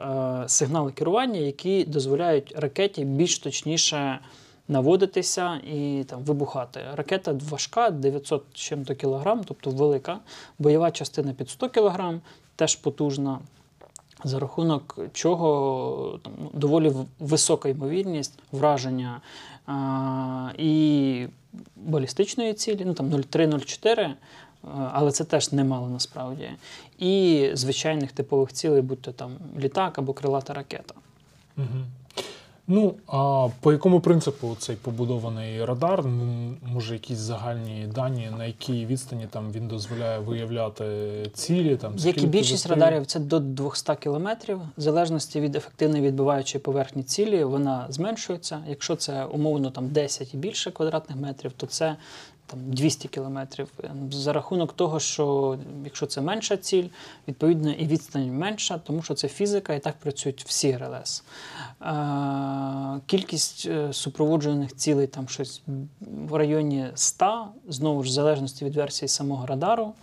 сигнали 0.48 0.92
керування, 0.92 1.40
які 1.40 1.84
дозволяють 1.84 2.54
ракеті 2.58 3.06
більш 3.06 3.40
точніше 3.40 4.20
наводитися 4.68 5.56
і 5.56 6.04
там 6.08 6.24
вибухати. 6.24 6.82
Ракета 6.96 7.36
важка, 7.50 7.90
900 7.90 8.44
з 8.54 8.58
чим-то 8.58 8.96
кілограм, 8.96 9.44
тобто 9.44 9.70
велика. 9.70 10.20
Бойова 10.60 10.92
частина 10.92 11.34
під 11.34 11.50
100 11.50 11.70
кілограм, 11.70 12.22
теж 12.56 12.76
потужна. 12.76 13.40
За 14.24 14.40
рахунок 14.40 15.00
чого 15.14 16.20
там, 16.24 16.34
доволі 16.54 16.94
висока 17.20 17.70
ймовірність 17.70 18.40
враження 18.52 19.22
а, 19.66 20.52
і 20.58 21.28
балістичної 21.76 22.54
цілі, 22.54 22.84
ну 22.86 22.94
там 22.94 23.10
0,3-0,4, 23.10 24.00
е, 24.00 24.16
але 24.94 25.12
це 25.12 25.24
теж 25.24 25.52
немало 25.52 25.90
насправді. 25.90 26.50
І 26.98 27.46
звичайних 27.54 28.12
типових 28.12 28.54
цілей, 28.54 28.82
будь 28.82 29.02
то 29.02 29.12
там 29.12 29.32
літак 29.60 29.98
або 29.98 30.14
крилата 30.14 30.54
ракета. 30.54 30.94
Угу. 31.58 31.86
Ну, 32.72 32.96
а 33.08 33.48
по 33.62 33.72
якому 33.72 34.00
принципу 34.00 34.56
цей 34.60 34.76
побудований 34.76 35.66
радар? 35.66 36.04
Може, 36.74 36.94
якісь 36.94 37.18
загальні 37.18 37.88
дані, 37.96 38.30
на 38.38 38.46
якій 38.46 38.86
відстані 38.86 39.28
там 39.32 39.52
він 39.52 39.68
дозволяє 39.68 40.20
виявляти 40.20 40.86
цілі? 41.34 41.76
Там, 41.76 41.94
Як 41.98 42.24
і 42.24 42.28
більшість 42.28 42.52
вистрілів? 42.52 42.84
радарів, 42.84 43.06
це 43.06 43.20
до 43.20 43.40
200 43.40 43.96
кілометрів. 43.96 44.58
В 44.78 44.82
залежності 44.82 45.42
від 45.42 45.56
ефективної 45.56 46.04
відбиваючої 46.04 46.62
поверхні 46.62 47.04
цілі, 47.04 47.44
вона 47.44 47.86
зменшується. 47.90 48.60
Якщо 48.68 48.96
це 48.96 49.26
умовно 49.26 49.72
там 49.72 49.88
10 49.88 50.34
і 50.34 50.38
більше 50.38 50.72
квадратних 50.72 51.18
метрів, 51.18 51.52
то 51.58 51.68
це 51.68 51.96
там 52.52 52.60
200 52.74 53.08
кілометрів. 53.08 53.68
Ем, 53.84 54.14
За 54.14 54.34
рахунок 54.34 54.74
того, 54.74 55.00
що 55.00 55.58
якщо 55.84 56.06
це 56.06 56.22
менша 56.22 56.58
ціль, 56.58 56.88
відповідно 57.28 57.72
і 57.72 57.88
відстань 57.88 58.32
менша, 58.32 58.78
тому 58.78 59.02
що 59.02 59.14
це 59.14 59.28
фізика, 59.28 59.74
і 59.74 59.80
так 59.80 59.96
працюють 59.96 60.44
всі 60.48 60.78
РЛС. 60.78 61.24
Е, 61.82 63.00
Кількість 63.06 63.70
супроводжених 63.92 64.60
супроводжуваних 64.60 64.76
цілей 64.76 65.08
там 65.08 65.28
щось 65.28 65.62
в 66.30 66.36
районі 66.36 66.88
100, 66.96 67.48
знову 67.68 68.04
ж 68.04 68.10
в 68.10 68.14
залежності 68.14 68.66
від 68.66 68.76
версії 68.76 69.10
самого 69.10 69.46
радару. 69.46 69.94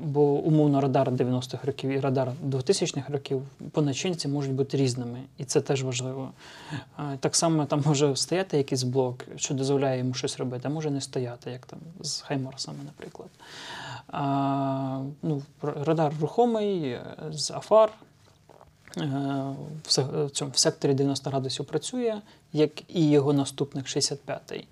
Бо 0.00 0.20
умовно 0.20 0.80
радар 0.80 1.10
90-х 1.10 1.66
років 1.66 1.90
і 1.90 2.00
радар 2.00 2.32
2000-х 2.48 3.12
років 3.12 3.42
по 3.72 3.82
начинці 3.82 4.28
можуть 4.28 4.52
бути 4.52 4.76
різними, 4.76 5.18
і 5.38 5.44
це 5.44 5.60
теж 5.60 5.82
важливо. 5.82 6.30
Так 7.20 7.36
само 7.36 7.64
там 7.66 7.82
може 7.86 8.16
стояти 8.16 8.56
якийсь 8.56 8.82
блок, 8.82 9.24
що 9.36 9.54
дозволяє 9.54 9.98
йому 9.98 10.14
щось 10.14 10.38
робити, 10.38 10.62
а 10.66 10.70
може 10.70 10.90
не 10.90 11.00
стояти, 11.00 11.50
як 11.50 11.66
там 11.66 11.78
з 12.00 12.20
Хайморсами, 12.20 12.78
наприклад. 12.84 13.28
А, 14.08 15.02
ну, 15.22 15.42
радар 15.62 16.12
рухомий 16.20 16.90
е, 16.90 17.02
з 17.30 17.50
Афар. 17.50 17.92
е, 18.96 19.54
В 20.52 20.58
секторі 20.58 20.94
90 20.94 21.30
градусів 21.30 21.64
працює, 21.66 22.20
як 22.52 22.70
і 22.88 23.10
його 23.10 23.32
наступник 23.32 23.86
65-й. 23.86 24.64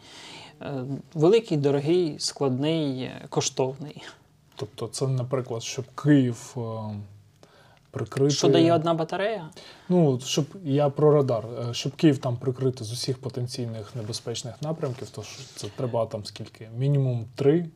Е, 0.62 0.84
Великий, 1.14 1.56
дорогий, 1.56 2.16
складний, 2.18 3.10
коштовний. 3.28 4.02
Тобто, 4.56 4.88
це, 4.88 5.08
наприклад, 5.08 5.62
щоб 5.62 5.84
Київ 5.94 6.54
е, 6.56 6.60
прикрити. 7.96 8.30
Що 8.30 8.48
дає 8.48 8.74
одна 8.74 8.94
батарея? 8.94 9.48
Ну, 9.88 10.20
щоб 10.24 10.44
я 10.64 10.88
про 10.88 11.12
радар, 11.12 11.44
е, 11.70 11.74
щоб 11.74 11.92
Київ 11.92 12.18
там 12.18 12.36
прикрити 12.36 12.84
з 12.84 12.92
усіх 12.92 13.18
потенційних 13.18 13.96
небезпечних 13.96 14.54
напрямків, 14.62 15.10
то 15.10 15.22
це 15.56 15.66
треба 15.76 16.06
там 16.06 16.24
скільки? 16.24 16.68
Мінімум 16.78 17.24
три 17.34 17.66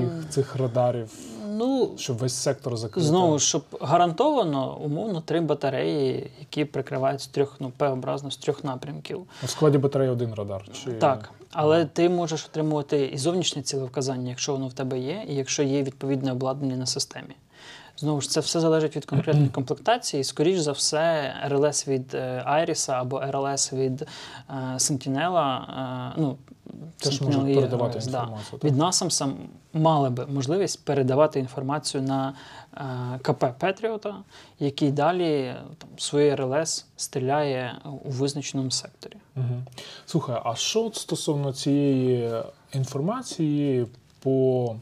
їх 0.00 0.28
цих 0.30 0.56
радарів, 0.56 1.12
Ну, 1.48 1.90
щоб 1.96 2.16
весь 2.16 2.34
сектор 2.34 2.76
закрити. 2.76 3.06
знову, 3.08 3.38
щоб 3.38 3.64
гарантовано, 3.80 4.78
умовно, 4.78 5.20
три 5.20 5.40
батареї, 5.40 6.30
які 6.40 6.64
прикривають 6.64 7.20
з 7.20 7.26
трьох, 7.26 7.56
ну, 7.60 7.72
П-образно 7.76 8.30
з 8.30 8.36
трьох 8.36 8.64
напрямків. 8.64 9.26
У 9.44 9.46
складі 9.46 9.78
батареї 9.78 10.10
один 10.10 10.34
радар. 10.34 10.64
Чи... 10.72 10.92
Так, 10.92 11.30
але 11.52 11.84
ти 11.84 12.08
можеш 12.08 12.44
отримувати 12.44 13.06
і 13.06 13.18
зовнішнє 13.18 13.62
цілевказання, 13.62 14.30
якщо 14.30 14.52
воно 14.52 14.68
в 14.68 14.72
тебе 14.72 14.98
є, 14.98 15.24
і 15.28 15.34
якщо 15.34 15.62
є 15.62 15.82
відповідне 15.82 16.32
обладнання 16.32 16.76
на 16.76 16.86
системі. 16.86 17.34
Знову 17.96 18.20
ж 18.20 18.30
це 18.30 18.40
все 18.40 18.60
залежить 18.60 18.96
від 18.96 19.04
конкретної 19.04 19.48
комплектації. 19.48 20.24
Скоріш 20.24 20.58
за 20.58 20.72
все, 20.72 21.34
РЛС 21.48 21.88
від 21.88 22.14
е, 22.14 22.42
Айріса 22.46 22.92
або 22.92 23.20
РЛС 23.20 23.72
від 23.72 24.02
е, 24.02 24.08
Сентінела, 24.78 25.66
е, 26.16 26.20
ну, 26.20 26.36
Теж 26.96 27.20
можуть 27.20 27.54
передавати 27.54 27.98
iOS, 27.98 28.10
да. 28.10 28.18
інформацію. 28.18 28.58
так? 28.58 28.64
Від 28.64 28.78
NASAM 28.78 29.10
сам 29.10 29.36
мали 29.72 30.10
би 30.10 30.26
можливість 30.26 30.84
передавати 30.84 31.40
інформацію 31.40 32.02
на 32.02 32.34
е, 32.76 33.18
КП 33.22 33.44
Петріота, 33.58 34.14
який 34.58 34.90
далі 34.90 35.54
там, 35.78 35.90
своє 35.96 36.36
РЛС 36.36 36.86
стріляє 36.96 37.78
у 38.04 38.10
визначеному 38.10 38.70
секторі. 38.70 39.16
Угу. 39.36 39.62
Слухай, 40.06 40.40
а 40.44 40.54
що 40.54 40.90
стосовно 40.94 41.52
цієї 41.52 42.32
інформації 42.72 43.86
по 44.22 44.76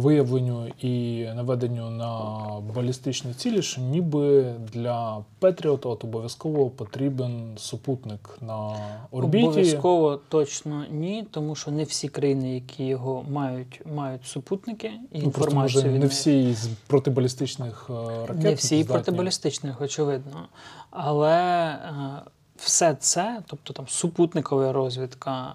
виявленню 0.00 0.66
і 0.80 1.24
наведенню 1.34 1.90
на 1.90 2.30
балістичні 2.74 3.34
цілі, 3.34 3.62
що 3.62 3.80
ніби 3.80 4.54
для 4.72 5.24
Петріота 5.38 5.88
от 5.88 6.04
обов'язково 6.04 6.70
потрібен 6.70 7.52
супутник 7.56 8.38
на 8.40 8.76
орбіті? 9.10 9.44
Обов'язково 9.46 10.20
точно 10.28 10.84
ні, 10.90 11.26
тому 11.30 11.54
що 11.54 11.70
не 11.70 11.84
всі 11.84 12.08
країни, 12.08 12.54
які 12.54 12.84
його 12.84 13.24
мають, 13.30 13.82
мають 13.96 14.26
супутники 14.26 14.90
і 15.12 15.18
Ну, 15.18 15.24
інформацію 15.24 15.84
може, 15.84 15.98
не 15.98 16.06
всі 16.06 16.54
з 16.54 16.68
протибалістичних 16.86 17.90
е, 17.90 18.26
ракет. 18.26 18.42
Не 18.42 18.54
всі 18.54 18.82
здатні. 18.82 18.84
протибалістичних, 18.84 19.80
очевидно. 19.80 20.48
Але 20.90 21.38
е, 21.68 22.22
все 22.56 22.94
це, 22.94 23.42
тобто 23.46 23.72
там 23.72 23.88
супутникова 23.88 24.72
розвідка, 24.72 25.54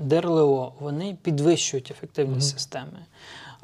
е, 0.00 0.04
ДРЛО, 0.04 0.72
вони 0.80 1.16
підвищують 1.22 1.90
ефективність 1.90 2.50
Мгм. 2.52 2.58
системи. 2.58 2.98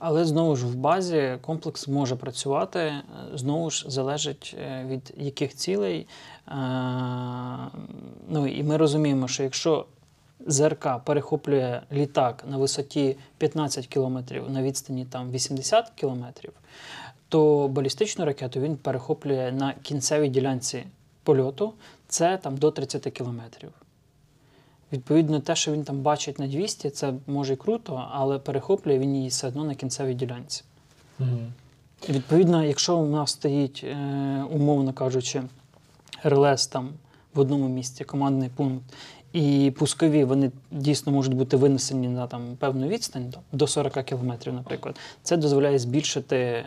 Але 0.05 0.25
знову 0.25 0.57
ж 0.57 0.67
в 0.67 0.75
базі 0.75 1.39
комплекс 1.41 1.89
може 1.89 2.17
працювати, 2.17 2.79
е, 2.79 3.03
знову 3.35 3.71
ж 3.71 3.85
залежить 3.89 4.57
е, 4.59 4.85
від 4.89 5.15
яких 5.17 5.55
цілей. 5.55 6.07
Е, 6.49 6.55
Ну 8.29 8.47
і 8.47 8.63
ми 8.63 8.77
розуміємо, 8.77 9.29
що 9.29 9.43
якщо 9.43 9.87
ЗРК 10.47 10.89
перехоплює 11.05 11.81
літак 11.93 12.45
на 12.49 12.57
висоті 12.57 13.17
15 13.39 13.87
км 13.87 14.19
на 14.49 14.63
відстані 14.63 15.05
там 15.05 15.31
80 15.31 15.93
км, 16.01 16.25
то 17.29 17.69
балістичну 17.69 18.25
ракету 18.25 18.61
він 18.61 18.77
перехоплює 18.77 19.53
на 19.53 19.75
кінцевій 19.83 20.29
ділянці 20.29 20.85
польоту, 21.23 21.73
це 22.09 22.37
там 22.37 22.57
до 22.57 22.71
30 22.71 23.03
кілометрів. 23.03 23.82
Відповідно, 24.93 25.41
те, 25.41 25.57
що 25.57 25.73
він 25.73 25.85
там 25.85 26.01
бачить 26.01 26.39
на 26.39 26.47
200, 26.47 26.91
це 26.91 27.13
може 27.27 27.53
і 27.53 27.57
круто, 27.57 28.09
але 28.13 28.39
перехоплює 28.39 28.99
він 28.99 29.17
її 29.17 29.29
все 29.29 29.49
одно 29.49 29.65
на 29.65 29.75
кінцевій 29.75 30.15
ділянці. 30.15 30.63
І 32.09 32.13
відповідно, 32.13 32.65
якщо 32.65 32.97
у 32.97 33.07
нас 33.07 33.31
стоїть, 33.31 33.85
е, 33.85 33.97
умовно 34.51 34.93
кажучи, 34.93 35.43
РЛС 36.25 36.67
там 36.67 36.89
в 37.35 37.41
одному 37.41 37.69
місці, 37.69 38.05
командний 38.05 38.49
пункт, 38.49 38.85
і 39.33 39.73
пускові 39.79 40.25
вони 40.25 40.51
дійсно 40.71 41.13
можуть 41.13 41.35
бути 41.35 41.57
винесені 41.57 42.09
на 42.09 42.27
там 42.27 42.57
певну 42.59 42.89
відстань, 42.89 43.35
до 43.53 43.67
40 43.67 44.03
кілометрів, 44.03 44.55
наприклад, 44.55 44.97
це 45.23 45.37
дозволяє 45.37 45.79
збільшити 45.79 46.37
е, 46.37 46.65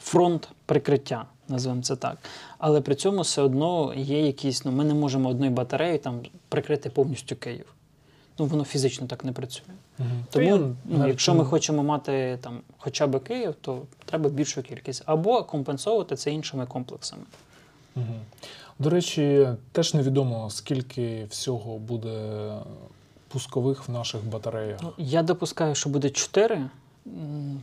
фронт 0.00 0.48
прикриття, 0.66 1.24
називаємо 1.48 1.82
це 1.82 1.96
так. 1.96 2.18
Але 2.58 2.80
при 2.80 2.94
цьому 2.94 3.22
все 3.22 3.42
одно 3.42 3.94
є 3.96 4.26
якісь, 4.26 4.64
ну 4.64 4.72
ми 4.72 4.84
не 4.84 4.94
можемо 4.94 5.28
одною 5.28 5.50
батареєю 5.50 5.98
там 5.98 6.20
прикрити 6.48 6.90
повністю 6.90 7.36
Київ. 7.36 7.74
Ну, 8.38 8.46
воно 8.46 8.64
фізично 8.64 9.06
так 9.06 9.24
не 9.24 9.32
працює. 9.32 9.74
Я 9.98 10.04
Тому, 10.30 10.56
ну, 10.56 10.76
навіть 10.84 11.08
якщо 11.08 11.34
ми 11.34 11.44
хочемо 11.44 11.82
мати 11.82 12.38
там 12.40 12.60
хоча 12.78 13.06
б 13.06 13.18
Київ, 13.18 13.54
то 13.60 13.82
треба 14.04 14.30
більшу 14.30 14.62
кількість. 14.62 15.02
Або 15.06 15.44
компенсовувати 15.44 16.16
це 16.16 16.30
іншими 16.30 16.66
комплексами. 16.66 17.22
Мгм. 17.96 18.20
До 18.78 18.90
речі, 18.90 19.48
теж 19.72 19.94
невідомо, 19.94 20.50
скільки 20.50 21.26
всього 21.30 21.78
буде 21.78 22.52
пускових 23.28 23.88
в 23.88 23.92
наших 23.92 24.24
батареях. 24.24 24.78
Ну, 24.82 24.92
я 24.98 25.22
допускаю, 25.22 25.74
що 25.74 25.90
буде 25.90 26.10
4. 26.10 26.68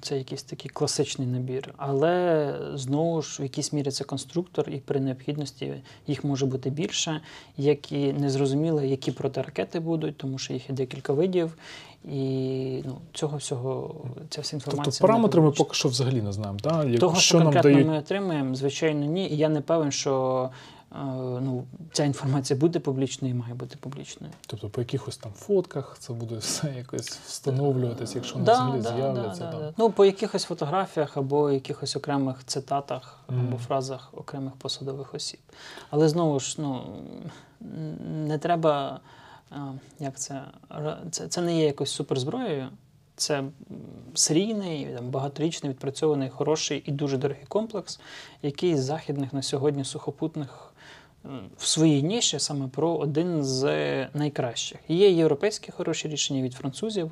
Це 0.02 0.18
якийсь 0.18 0.44
такий 0.44 0.72
класичний 0.72 1.28
набір, 1.28 1.74
але 1.78 2.54
знову 2.74 3.22
ж 3.22 3.42
в 3.42 3.44
якійсь 3.44 3.74
мірі 3.74 3.92
це 3.92 4.04
конструктор, 4.04 4.70
і 4.70 4.78
при 4.78 5.00
необхідності 5.00 5.74
їх 6.08 6.24
може 6.24 6.46
бути 6.46 6.70
більше, 6.70 7.22
як 7.58 7.92
і 7.92 8.14
незрозуміло, 8.14 8.82
які 8.82 9.12
протиракети 9.12 9.80
будуть, 9.80 10.18
тому 10.18 10.38
що 10.38 10.54
їх 10.54 10.70
є 10.70 10.76
декілька 10.76 11.14
видів, 11.14 11.58
і 12.12 12.82
ну, 12.86 12.98
цього 13.14 13.38
всього 13.38 13.96
ця 14.30 14.42
вся 14.42 14.56
інформація. 14.56 14.92
Тобто 14.92 15.08
параметри 15.08 15.42
ми 15.42 15.52
поки 15.52 15.74
що 15.74 15.90
взагалі 15.90 16.22
не 16.22 16.32
знаємо. 16.32 16.60
Да? 16.64 16.84
Як- 16.84 17.00
Того, 17.00 17.16
що, 17.16 17.22
що 17.22 17.38
нам 17.38 17.46
конкретно 17.46 17.72
дають 17.72 17.88
ми 17.88 17.98
отримуємо, 17.98 18.56
звичайно, 18.56 19.06
ні. 19.06 19.30
І 19.30 19.38
я 19.38 19.50
не 19.50 19.62
певен, 19.62 19.92
що 19.92 20.50
ну, 21.42 21.64
ця 21.92 22.04
інформація 22.04 22.60
буде 22.60 22.80
публічною 22.80 23.34
і 23.34 23.38
має 23.38 23.54
бути 23.54 23.78
публічною. 23.80 24.34
Тобто 24.48 24.70
по 24.70 24.82
якихось 24.82 25.18
там 25.18 25.32
фотках 25.32 25.96
це 26.00 26.14
буде 26.14 26.36
все 26.36 26.74
якось 26.78 27.10
встановлюватись, 27.10 28.16
якщо 28.16 28.40
Да, 28.40 28.54
взагалі 28.54 28.82
да, 28.82 28.96
з'являться. 28.96 29.44
да, 29.46 29.52
да, 29.52 29.60
да. 29.60 29.74
Ну, 29.78 29.92
по 29.92 30.06
якихось 30.06 30.44
фотографіях 30.44 31.18
або 31.18 31.52
якихось 31.52 31.96
окремих 31.96 32.44
цитатах 32.46 33.20
або 33.28 33.58
фразах 33.58 34.10
окремих 34.14 34.54
посадових 34.54 35.14
осіб. 35.14 35.40
Але 35.90 36.10
знову 36.10 36.40
ж, 36.40 36.56
ну 36.60 36.82
не 38.16 38.38
треба. 38.38 39.00
е, 39.52 39.56
Як 40.00 40.20
це? 40.20 40.42
Це, 41.12 41.28
це 41.28 41.42
не 41.42 41.58
є 41.60 41.66
якось 41.66 41.92
суперзброєю. 41.92 42.68
Це 43.18 43.44
серійний, 44.14 44.86
там, 44.96 45.10
багаторічний, 45.10 45.70
відпрацьований, 45.70 46.30
хороший 46.30 46.84
і 46.86 46.92
дуже 46.92 47.18
дорогий 47.18 47.46
комплекс, 47.48 48.00
який 48.42 48.78
з 48.78 48.84
західних 48.84 49.34
на 49.34 49.42
сьогодні 49.42 49.84
сухопутних 49.86 50.74
в 51.58 51.66
своїй 51.66 52.04
ніші 52.04 52.40
саме 52.40 52.68
про 52.68 52.96
один 52.96 53.44
з 53.44 53.64
найкращих. 54.14 54.80
Є 54.88 55.12
європейські 55.12 55.72
хороші 55.72 56.08
рішення 56.08 56.42
від 56.42 56.54
французів, 56.54 57.12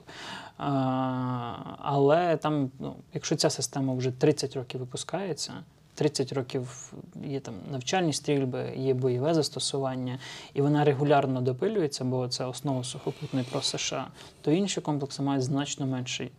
але 1.78 2.38
там, 2.42 2.72
ну, 2.80 2.96
якщо 3.14 3.36
ця 3.36 3.50
система 3.50 3.94
вже 3.94 4.12
30 4.12 4.56
років 4.56 4.80
випускається, 4.80 5.54
30 5.96 6.34
років 6.34 6.94
є 7.26 7.40
там 7.40 7.54
навчальні 7.72 8.14
стрільби, 8.14 8.74
є 8.78 8.94
бойове 8.94 9.34
застосування, 9.34 10.20
і 10.54 10.62
вона 10.62 10.84
регулярно 10.84 11.42
допилюється, 11.42 12.04
бо 12.04 12.28
це 12.28 12.46
основа 12.46 12.84
сухопутної 12.84 13.46
про 13.52 13.62
США, 13.62 14.08
то 14.42 14.52
інші 14.52 14.82
комплекси 14.82 15.22
мають 15.22 15.44
значно 15.44 15.88
менший 15.88 16.32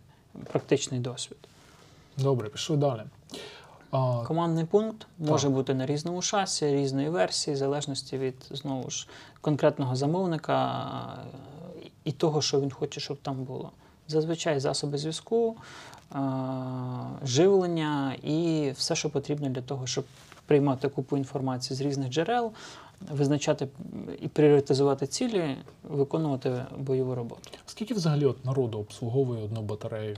практичний 0.51 0.99
досвід. 0.99 1.37
Добре, 2.17 2.49
пішли 2.49 2.77
далі. 2.77 3.01
А, 3.91 4.23
Командний 4.27 4.65
пункт 4.65 5.07
може 5.19 5.49
бути 5.49 5.73
на 5.73 5.85
різному 5.85 6.21
шасі, 6.21 6.67
різної 6.67 7.09
версії, 7.09 7.53
в 7.53 7.57
залежності 7.57 8.17
від 8.17 8.35
знову 8.51 8.89
ж 8.89 9.07
конкретного 9.41 9.95
замовника 9.95 10.85
і 12.03 12.11
того, 12.11 12.41
що 12.41 12.61
він 12.61 12.71
хоче, 12.71 12.99
щоб 12.99 13.17
там 13.17 13.35
було. 13.35 13.71
Зазвичай 14.07 14.59
засоби 14.59 14.97
зв'язку, 14.97 15.55
живлення 17.23 18.15
і 18.23 18.71
все, 18.77 18.95
що 18.95 19.09
потрібно 19.09 19.49
для 19.49 19.61
того, 19.61 19.87
щоб 19.87 20.05
приймати 20.45 20.89
купу 20.89 21.17
інформації 21.17 21.77
з 21.77 21.81
різних 21.81 22.09
джерел, 22.09 22.51
визначати 23.11 23.67
і 24.21 24.27
пріоритизувати 24.27 25.07
цілі, 25.07 25.57
виконувати 25.83 26.65
бойову 26.77 27.15
роботу. 27.15 27.49
скільки 27.65 27.93
взагалі 27.93 28.25
от 28.25 28.45
народу 28.45 28.79
обслуговує 28.79 29.43
одну 29.43 29.61
батарею? 29.61 30.17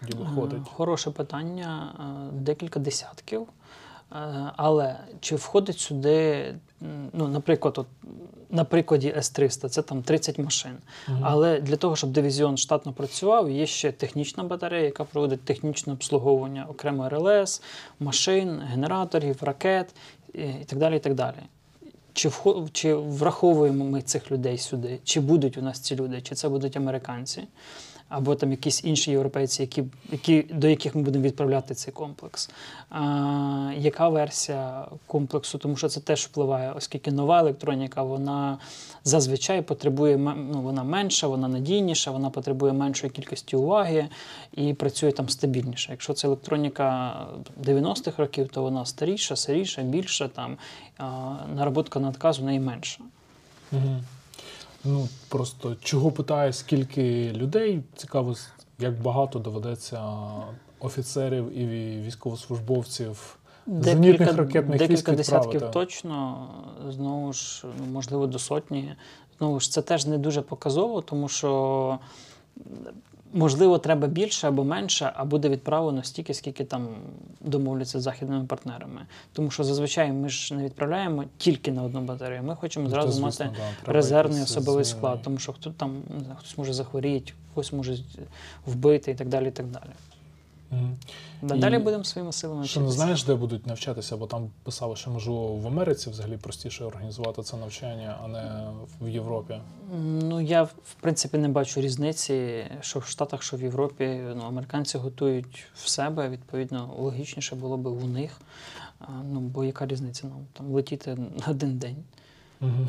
Тоді 0.00 0.18
виходить. 0.18 0.62
Е, 0.66 0.70
Хороше 0.74 1.10
питання, 1.10 1.94
е, 2.00 2.32
декілька 2.32 2.80
десятків. 2.80 3.42
Е, 4.12 4.52
Але 4.56 4.96
чи 5.20 5.36
входить 5.36 5.78
сюди, 5.78 6.54
ну, 7.12 7.28
наприклад, 7.28 7.78
от, 7.78 7.86
на 8.50 8.64
прикладі 8.64 9.14
С-300, 9.16 9.68
це 9.68 9.82
там 9.82 10.02
30 10.02 10.38
машин. 10.38 10.76
Мгм. 11.08 11.20
Але 11.22 11.60
для 11.60 11.76
того, 11.76 11.96
щоб 11.96 12.10
дивізіон 12.10 12.56
штатно 12.56 12.92
працював, 12.92 13.50
є 13.50 13.66
ще 13.66 13.92
технічна 13.92 14.44
батарея, 14.44 14.84
яка 14.84 15.04
проводить 15.04 15.44
технічне 15.44 15.92
обслуговування 15.92 16.66
окремо 16.70 17.08
РЛС, 17.08 17.62
машин, 18.00 18.60
генераторів, 18.60 19.42
ракет 19.42 19.94
і 20.34 20.64
так 20.66 20.78
далі. 20.78 20.96
І 20.96 21.00
так 21.00 21.14
далі. 21.14 21.36
Чи, 22.18 22.28
вхо- 22.28 22.68
чи 22.72 22.94
враховуємо 22.94 23.84
ми 23.84 24.02
цих 24.02 24.30
людей 24.30 24.58
сюди? 24.58 24.98
Чи 25.04 25.20
будуть 25.20 25.58
у 25.58 25.62
нас 25.62 25.80
ці 25.80 25.96
люди, 25.96 26.20
чи 26.20 26.34
це 26.34 26.48
будуть 26.48 26.76
американці, 26.76 27.42
або 28.08 28.34
там 28.34 28.50
якісь 28.50 28.84
інші 28.84 29.10
європейці, 29.10 29.62
які, 29.62 29.84
які, 30.12 30.42
до 30.42 30.68
яких 30.68 30.94
ми 30.94 31.02
будемо 31.02 31.24
відправляти 31.24 31.74
цей 31.74 31.94
комплекс? 31.94 32.50
А, 32.90 33.72
яка 33.76 34.08
версія 34.08 34.86
комплексу? 35.06 35.58
Тому 35.58 35.76
що 35.76 35.88
це 35.88 36.00
теж 36.00 36.24
впливає, 36.24 36.72
оскільки 36.72 37.12
нова 37.12 37.40
електроніка, 37.40 38.02
вона 38.02 38.58
зазвичай 39.04 39.62
потребує 39.62 40.16
ну, 40.16 40.60
вона 40.62 40.84
менша, 40.84 41.26
вона 41.26 41.48
надійніша, 41.48 42.10
вона 42.10 42.30
потребує 42.30 42.72
меншої 42.72 43.10
кількості 43.12 43.56
уваги 43.56 44.08
і 44.52 44.74
працює 44.74 45.12
там 45.12 45.28
стабільніше. 45.28 45.90
Якщо 45.90 46.12
це 46.12 46.26
електроніка 46.26 47.16
90-х 47.64 48.18
років, 48.18 48.48
то 48.48 48.62
вона 48.62 48.84
старіша, 48.84 49.36
сиріша, 49.36 49.82
більша, 49.82 50.28
там 50.28 50.56
наработка 51.54 52.00
на 52.00 52.07
отказ 52.08 52.40
у 52.40 52.44
неї 52.44 52.60
менша. 52.60 53.00
Ну 54.84 55.08
просто 55.28 55.76
чого 55.82 56.10
питаю, 56.10 56.52
скільки 56.52 57.32
людей 57.32 57.82
цікаво, 57.96 58.34
як 58.78 59.02
багато 59.02 59.38
доведеться 59.38 60.02
офіцерів 60.80 61.58
і 61.58 61.66
військовослужбовців 62.02 63.38
зенітних 63.66 64.36
ракетних 64.36 64.78
декілька 64.78 65.12
військ 65.12 65.16
десятків 65.16 65.70
точно, 65.70 66.48
знову 66.88 67.32
ж, 67.32 67.64
ну, 67.78 67.86
можливо, 67.92 68.26
до 68.26 68.38
сотні. 68.38 68.94
знову 69.38 69.60
ж 69.60 69.72
це 69.72 69.82
теж 69.82 70.06
не 70.06 70.18
дуже 70.18 70.42
показово, 70.42 71.02
тому 71.02 71.28
що 71.28 71.98
можливо 73.32 73.78
треба 73.78 74.06
більше 74.08 74.48
або 74.48 74.64
менше, 74.64 75.12
а 75.14 75.24
буде 75.24 75.48
відправлено 75.48 76.02
стільки, 76.02 76.34
скільки 76.34 76.64
там 76.64 76.88
домовляться 77.40 78.00
з 78.00 78.02
західними 78.02 78.44
партнерами. 78.44 79.06
Тому 79.32 79.50
що 79.50 79.64
зазвичай 79.64 80.12
ми 80.12 80.28
ж 80.28 80.54
не 80.54 80.64
відправляємо 80.64 81.24
тільки 81.36 81.72
на 81.72 81.82
одну 81.82 82.00
батарею. 82.00 82.42
Ми 82.42 82.56
хочемо 82.56 82.84
Ну, 82.84 82.90
зразу 82.90 83.08
звісно, 83.08 83.26
мати 83.26 83.50
да, 83.86 83.92
резервний 83.92 84.42
особовий 84.42 84.84
зміни. 84.84 84.98
склад, 84.98 85.22
тому 85.22 85.38
що 85.38 85.52
хто 85.52 85.70
там 85.70 86.02
хтось 86.36 86.58
може 86.58 86.72
захворіти, 86.72 87.32
хтось 87.52 87.72
може 87.72 87.96
вбити 88.66 89.10
і 89.10 89.14
так 89.14 89.28
далі. 89.28 89.48
І 89.48 89.50
так 89.50 89.66
далі. 89.66 89.90
І 90.72 91.46
Далі 91.46 91.78
будемо 91.78 92.04
своїми 92.04 92.32
силами. 92.32 92.64
Що 92.64 92.80
не 92.80 92.90
знаєш, 92.90 93.24
де 93.24 93.34
будуть 93.34 93.66
навчатися, 93.66 94.16
бо 94.16 94.26
там 94.26 94.50
писали, 94.62 94.96
що 94.96 95.10
можливо 95.10 95.56
в 95.56 95.66
Америці 95.66 96.10
взагалі 96.10 96.36
простіше 96.36 96.84
організувати 96.84 97.42
це 97.42 97.56
навчання, 97.56 98.18
а 98.24 98.28
не 98.28 98.70
в 99.00 99.08
Європі. 99.08 99.54
Ну, 100.22 100.40
я 100.40 100.62
в 100.62 100.94
принципі 101.00 101.38
не 101.38 101.48
бачу 101.48 101.80
різниці, 101.80 102.64
що 102.80 102.98
в 102.98 103.04
Штатах, 103.04 103.42
що 103.42 103.56
в 103.56 103.62
Європі. 103.62 104.20
Ну, 104.36 104.42
американці 104.42 104.98
готують 104.98 105.66
в 105.74 105.88
себе, 105.88 106.28
відповідно, 106.28 106.94
логічніше 106.98 107.56
було 107.56 107.76
би 107.76 107.90
у 107.90 108.06
них. 108.06 108.40
Ну, 109.24 109.40
бо 109.40 109.64
яка 109.64 109.86
різниця? 109.86 110.26
Ну, 110.26 110.44
там 110.52 110.72
летіти 110.72 111.14
на 111.14 111.46
один 111.50 111.78
день. 111.78 111.96
Мгм. 112.60 112.88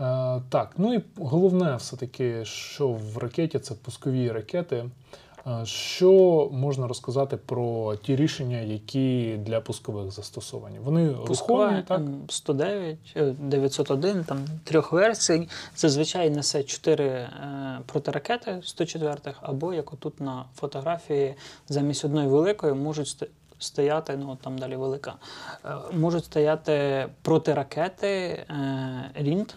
Е, 0.00 0.42
так, 0.48 0.72
ну 0.76 0.94
і 0.94 1.02
головне, 1.16 1.76
все-таки, 1.76 2.44
що 2.44 2.88
в 2.88 3.18
ракеті 3.18 3.58
це 3.58 3.74
пускові 3.74 4.32
ракети. 4.32 4.84
Е, 5.46 5.66
Що 5.66 6.48
можна 6.52 6.88
розказати 6.88 7.36
про 7.36 7.96
ті 7.96 8.16
рішення, 8.16 8.58
які 8.58 9.36
для 9.46 9.60
пускових 9.60 10.10
застосовані? 10.10 10.78
Вони 10.78 11.08
рухомі, 11.08 11.26
Пускова 11.26 11.82
так? 11.82 12.00
М109, 12.00 12.96
е, 13.16 13.34
901, 13.38 14.24
там 14.24 14.44
трьох 14.64 14.92
версій. 14.92 15.48
Зазвичай 15.76 16.30
несе 16.30 16.62
4 16.62 17.04
е, 17.04 17.28
протиракети 17.86 18.60
104 18.64 19.34
або 19.42 19.74
як 19.74 19.92
отут 19.92 20.20
на 20.20 20.44
фотографії, 20.54 21.34
замість 21.68 22.04
одної 22.04 22.28
великої 22.28 22.74
можуть 22.74 23.28
стояти, 23.58 24.16
ну 24.16 24.38
там 24.42 24.58
далі 24.58 24.76
велика, 24.76 25.14
е, 25.64 25.68
можуть 25.92 26.24
стояти 26.24 27.06
протиракети 27.22 28.08
ERINT. 28.08 29.56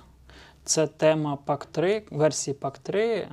Це 0.65 0.88
тема 0.88 1.38
ПАК-3, 1.46 2.02
версії 2.12 2.58
ПАК-3 2.62 2.98
е, 2.98 3.28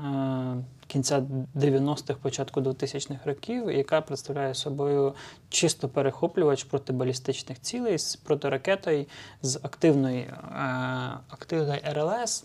кінця 0.91 1.23
90-х, 1.57 2.19
початку 2.23 2.61
2000-х 2.61 3.27
років, 3.27 3.71
яка 3.71 4.01
представляє 4.01 4.55
собою 4.55 5.15
чисто 5.49 5.89
перехоплювач 5.89 6.65
протибалістичних 6.65 7.61
цілей 7.61 7.99
з 7.99 8.17
протиракетою 8.17 9.07
з 9.43 9.57
активної, 9.57 10.19
е, 10.19 10.35
активної 11.29 11.81
РЛС 11.85 12.45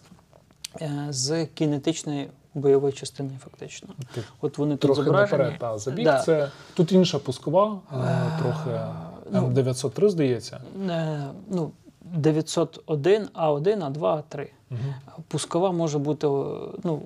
е, 0.82 1.08
з 1.10 1.46
кінетичної 1.46 2.30
бойової 2.54 2.94
частини, 2.94 3.30
фактично. 3.44 3.90
Ти 4.14 4.22
От 4.42 4.58
вони 4.58 4.72
тут 4.72 4.82
трохи 4.82 5.04
зображені. 5.04 5.42
наперед 5.42 5.60
та 5.60 5.78
забіг. 5.78 6.06
Да. 6.06 6.20
Це 6.20 6.52
тут 6.74 6.92
інша 6.92 7.20
пускова, 7.20 7.80
е, 7.92 8.40
трохи 8.42 8.80
ну, 9.32 9.48
М903, 9.48 10.10
здається. 10.10 10.62
Ну, 11.50 11.72
901, 12.02 13.28
А1, 13.34 13.92
А2, 13.92 14.00
А3. 14.00 14.48
Мгм. 14.70 14.94
Пускова 15.28 15.72
може 15.72 16.00
бути. 16.00 16.28
Ну, 16.84 17.02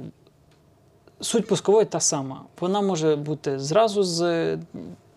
суть 1.22 1.48
пускової 1.48 1.86
та 1.86 2.00
сама. 2.00 2.42
Вона 2.60 2.82
може 2.82 3.16
бути 3.16 3.60
зразу 3.60 4.04
з 4.04 4.58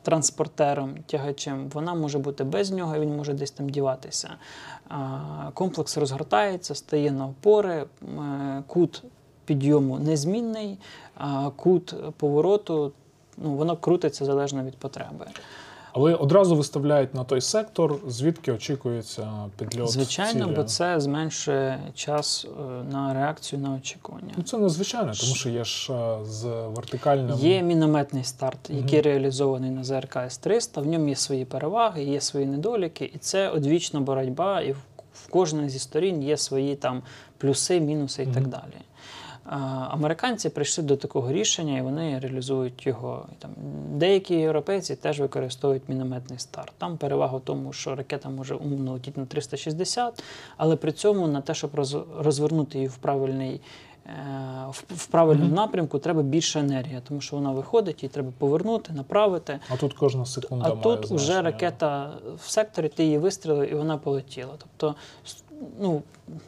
транспортером, 0.03 0.95
тягачем, 1.07 1.69
вона 1.69 1.95
може 1.95 2.19
бути 2.19 2.45
без 2.45 2.71
нього, 2.71 2.99
він 2.99 3.17
може 3.17 3.33
десь 3.33 3.51
там 3.51 3.69
діватися. 3.69 4.31
Комплекс 5.55 5.99
розгортається, 5.99 6.75
стає 6.75 7.13
на 7.13 7.27
опори, 7.27 7.75
е, 8.03 8.63
кут 8.67 9.03
підйому 9.45 9.99
незмінний, 9.99 10.79
кут 11.57 11.95
повороту. 12.17 12.93
Ну, 13.37 13.55
воно 13.55 13.77
крутиться 13.77 14.25
залежно 14.25 14.65
від 14.65 14.77
потреби. 14.77 15.27
Але 15.95 16.15
одразу 16.15 16.57
виставляють 16.57 17.15
на 17.15 17.25
той 17.25 17.41
сектор, 17.41 17.97
звідки 18.07 18.53
очікується 18.53 19.33
підльот. 19.59 19.91
Звичайно, 19.91 20.45
цілі. 20.45 20.57
бо 20.57 20.65
це 20.65 21.01
зменшує 21.01 21.81
час 21.95 22.47
е, 22.47 22.85
на 22.93 23.15
реакцію 23.15 23.63
на 23.63 23.75
очікування. 23.75 24.33
Ну, 24.37 24.43
це 24.43 24.59
незвичайно, 24.59 25.13
тому 25.21 25.35
що 25.35 25.49
є 25.49 25.65
ж 25.65 25.93
е, 25.93 26.25
з 26.25 26.45
вертикальним. 26.47 27.39
Є 27.39 27.63
мінометний 27.63 28.25
старт, 28.25 28.71
який 28.71 29.01
реалізований 29.01 29.71
на 29.71 29.85
ЗРК 29.85 30.17
С-300. 30.17 30.83
В 30.83 30.87
ньому 30.87 31.09
є 31.09 31.17
свої 31.17 31.45
переваги, 31.45 32.05
є 32.05 32.21
свої 32.21 32.47
недоліки, 32.47 33.11
і 33.15 33.19
це 33.19 33.49
одвічна 33.49 34.01
боротьба, 34.01 34.61
і 34.61 34.73
в, 34.73 34.79
кожній 35.31 35.69
зі 35.69 35.79
сторін 35.79 36.23
є 36.23 36.37
свої 36.37 36.77
там 36.77 37.03
плюси, 37.39 37.81
мінуси 37.81 38.23
і 38.23 38.27
так 38.27 38.47
далі. 38.47 38.77
Американці 39.45 40.49
прийшли 40.49 40.85
до 40.85 40.97
такого 40.97 41.33
рішення 41.33 41.79
і 41.79 41.83
вони 41.83 42.19
реалізують 42.19 42.87
його. 42.87 43.27
Там 43.39 43.51
деякі 43.95 44.35
європейці 44.35 44.97
теж 44.97 45.21
використовують 45.21 45.89
мінометний 45.89 46.39
старт. 46.39 46.73
Там 46.79 46.97
перевага 46.97 47.37
в 47.37 47.41
тому, 47.41 47.73
що 47.73 47.95
ракета 47.95 48.29
може 48.29 48.55
умовно 48.55 48.93
летіти 48.93 49.21
на 49.21 49.27
360, 49.27 50.23
але 50.57 50.77
при 50.77 50.93
цьому 50.93 51.27
на 51.27 51.41
те, 51.41 51.55
щоб 51.55 51.71
розвернути 52.19 52.79
її 52.79 52.89
в 52.89 52.97
правильний. 52.97 53.61
е, 54.07 54.11
В, 54.71 54.85
в 54.89 55.07
правильному 55.07 55.47
Мгм. 55.47 55.55
напрямку 55.57 55.99
треба 55.99 56.23
більше 56.23 56.61
енергії, 56.61 57.01
тому 57.09 57.21
що 57.21 57.37
вона 57.37 57.51
виходить, 57.53 58.03
її 58.03 58.11
треба 58.11 58.33
повернути, 58.39 58.93
направити. 58.93 59.59
А 59.69 59.77
тут 59.77 59.93
кожна 59.95 60.27
секунда 60.27 60.65
А 60.65 60.69
має 60.69 60.83
тут 60.83 61.11
вже 61.11 61.43
ракета 61.43 62.11
в 62.45 62.51
секторі, 62.51 62.89
ти 62.89 63.05
її 63.05 63.19
вистрілив 63.19 63.73
і 63.73 63.75
вона 63.75 63.97
полетіла. 63.99 64.53
Тобто, 64.59 64.95
ну, 65.81 66.03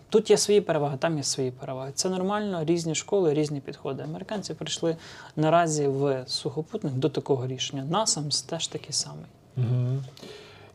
тут 0.08 0.30
є 0.30 0.36
свої 0.36 0.60
переваги, 0.60 0.96
там 0.96 1.16
є 1.16 1.22
свої 1.22 1.50
переваги. 1.50 1.92
Це 1.94 2.08
нормально, 2.08 2.64
різні 2.64 2.94
школи, 2.94 3.34
різні 3.34 3.60
підходи. 3.60 4.02
Американці 4.02 4.54
прийшли 4.54 4.96
наразі 5.36 5.86
в 5.86 6.24
сухопутних 6.26 6.92
до 6.92 7.08
такого 7.08 7.46
рішення. 7.46 7.84
НАСАМС 7.84 8.42
теж 8.42 8.66
такий 8.66 8.92
самий. 8.92 9.26
Угу. 9.56 10.02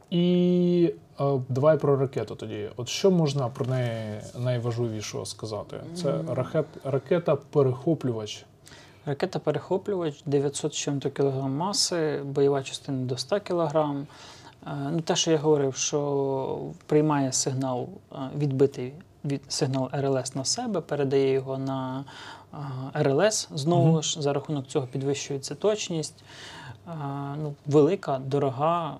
І 0.09 0.93
е, 1.19 1.39
давай 1.49 1.77
про 1.77 1.97
ракету 1.97 2.35
тоді. 2.35 2.69
От 2.77 2.89
що 2.89 3.11
можна 3.11 3.49
про 3.49 3.65
неї 3.65 4.21
найважливішого 4.39 5.25
сказати? 5.25 5.77
Це 5.95 6.19
ракет, 6.27 6.65
ракета-перехоплювач. 6.83 8.45
Ракета-перехоплювач 9.05 10.21
900 10.25 10.73
чим-то 10.73 11.09
кілограм 11.09 11.51
маси, 11.51 12.21
бойова 12.23 12.63
частина 12.63 13.05
до 13.05 13.17
100 13.17 13.39
кілограм. 13.39 14.07
Е, 14.67 14.71
Ну, 14.91 15.01
те, 15.01 15.15
що 15.15 15.31
я 15.31 15.37
говорив, 15.37 15.75
що 15.75 16.59
приймає 16.85 17.31
сигнал 17.31 17.87
е, 18.11 18.15
відбитий 18.37 18.93
від 19.25 19.41
сигнал 19.47 19.89
РЛС 19.93 20.35
на 20.35 20.45
себе, 20.45 20.81
передає 20.81 21.31
його 21.31 21.57
на 21.57 22.05
е, 22.53 23.03
РЛС. 23.03 23.49
Знову 23.55 24.01
ж 24.01 24.21
за 24.21 24.33
рахунок 24.33 24.67
цього 24.67 24.87
підвищується 24.87 25.55
точність. 25.55 26.23
Ну, 27.41 27.53
велика, 27.65 28.21
дорога. 28.25 28.97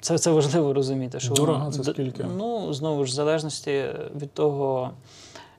Це, 0.00 0.18
це 0.18 0.30
важливо 0.30 0.72
розуміти. 0.72 1.20
Що 1.20 1.34
Дорога 1.34 1.58
вона 1.58 1.72
це 1.72 1.92
скільки? 1.92 2.24
Ну, 2.24 2.72
знову 2.72 3.04
ж, 3.04 3.12
в 3.12 3.14
залежності 3.14 3.84
від 4.20 4.32
того, 4.32 4.90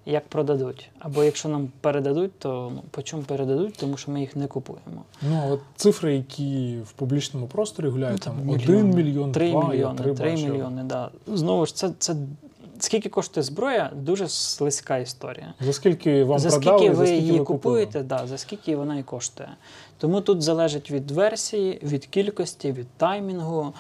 як 0.05 0.27
продадуть. 0.27 0.89
Або 0.99 1.23
якщо 1.23 1.49
нам 1.49 1.69
передадуть, 1.81 2.39
то 2.39 2.71
ну, 2.75 2.83
по 2.91 3.01
чому 3.01 3.23
передадуть, 3.23 3.73
тому 3.73 3.97
що 3.97 4.11
ми 4.11 4.19
їх 4.21 4.35
не 4.35 4.47
купуємо. 4.47 5.03
Ну, 5.29 5.43
от 5.49 5.59
цифри, 5.75 6.15
які 6.15 6.77
в 6.85 6.91
публічному 6.91 7.47
просторі 7.47 7.87
гуляють, 7.87 8.23
Ну, 8.27 8.33
там. 8.45 8.49
1 8.49 8.89
мільйон, 8.89 9.31
3 9.31 9.51
два, 9.51 9.69
мільйони, 9.69 9.97
я 9.99 10.03
3 10.03 10.13
3 10.15 10.31
бачив. 10.31 10.49
мільйони, 10.53 10.83
да. 10.83 11.09
Знову 11.27 11.65
ж, 11.65 11.75
це, 11.75 11.91
це 11.99 12.15
скільки 12.79 13.09
коштує 13.09 13.43
зброя, 13.43 13.91
дуже 13.95 14.27
слизька 14.27 14.97
історія. 14.97 15.53
За 15.59 15.73
скільки 15.73 16.23
вам 16.23 16.39
за 16.39 16.49
продали, 16.49 16.77
скільки 16.79 16.95
за 16.95 16.99
ви 17.01 17.07
скільки 17.07 17.21
її 17.21 17.31
ви 17.31 17.37
купили? 17.45 17.57
купуєте, 17.59 18.03
да, 18.03 18.27
за 18.27 18.37
скільки 18.37 18.75
вона 18.75 18.97
і 18.97 19.03
коштує. 19.03 19.49
Тому 19.97 20.21
тут 20.21 20.41
залежить 20.41 20.91
від 20.91 21.11
версії, 21.11 21.79
від 21.83 22.05
кількості, 22.05 22.71
від 22.71 22.87
таймінгу, 22.97 23.73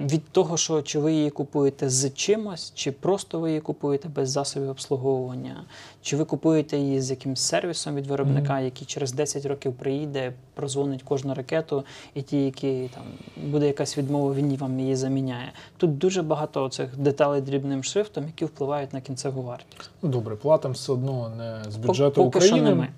від 0.00 0.28
того, 0.28 0.56
що 0.56 0.82
чи 0.82 0.98
ви 0.98 1.12
її 1.12 1.30
купуєте 1.30 1.90
з 1.90 2.10
чимось, 2.10 2.72
чи 2.74 2.92
просто 2.92 3.40
ви 3.40 3.48
її 3.48 3.60
купуєте 3.60 4.08
без 4.08 4.30
засобів 4.30 4.70
обслуговування, 4.70 5.64
чи 6.02 6.16
ви 6.16 6.24
купуєте 6.24 6.76
її 6.76 7.00
з 7.00 7.10
якимсь 7.10 7.40
сервісом 7.40 7.94
від 7.94 8.06
виробника, 8.06 8.60
який 8.60 8.86
через 8.86 9.12
10 9.12 9.46
років 9.46 9.72
приїде, 9.72 10.32
прозвонить 10.54 11.02
кожну 11.02 11.34
ракету, 11.34 11.84
і 12.14 12.22
ті, 12.22 12.44
які 12.44 12.90
там 12.94 13.02
буде 13.50 13.66
якась 13.66 13.98
відмова, 13.98 14.34
він 14.34 14.56
вам 14.56 14.80
її 14.80 14.96
заміняє. 14.96 15.52
Тут 15.76 15.98
дуже 15.98 16.22
багато 16.22 16.68
цих 16.68 16.96
деталей 16.96 17.40
дрібним 17.40 17.84
шрифтом, 17.84 18.26
які 18.26 18.44
впливають 18.44 18.92
на 18.92 19.00
кінцеву 19.00 19.42
вартість. 19.42 19.90
Ну, 20.02 20.08
добре, 20.08 20.36
платимо 20.36 20.74
все 20.74 20.92
одно 20.92 21.32
не 21.38 21.70
з 21.70 21.76
бюджету 21.76 22.24
Поки 22.24 22.40
що 22.40 22.56
не 22.56 22.74
ми. 22.74 22.88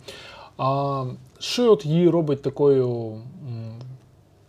А 0.58 1.04
що 1.38 1.72
от 1.72 1.86
її 1.86 2.08
робить 2.08 2.42
такою 2.42 3.16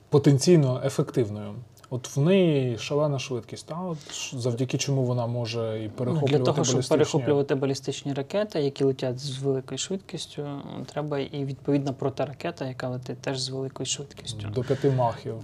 потенційно 0.10 0.82
ефективною? 0.86 1.54
От 1.89 2.15
в 2.15 2.19
неї 2.19 2.78
шалена 2.78 3.19
швидкість, 3.19 3.67
та? 3.67 3.82
От 3.82 3.97
завдяки 4.34 4.78
чому 4.78 5.04
вона 5.04 5.28
може 5.28 5.84
і 5.86 5.89
перехоплювати 5.89 6.38
Для 6.38 6.45
того, 6.45 6.63
щоб 6.63 6.76
балістичні... 6.76 6.97
перехоплювати 6.97 7.56
балістичні 7.56 8.13
ракети, 8.13 8.62
які 8.62 8.84
летять 8.84 9.19
з 9.19 9.38
великою 9.38 9.78
швидкістю, 9.78 10.47
треба 10.86 11.19
і 11.19 11.45
відповідна 11.45 11.93
протиракета, 11.93 12.67
яка 12.67 12.89
летить 12.89 13.19
теж 13.19 13.39
з 13.39 13.50
великою 13.50 13.88
швидкістю. 13.88 14.47
до 14.47 14.63
п'яти 14.63 14.89
махів. 14.91 15.36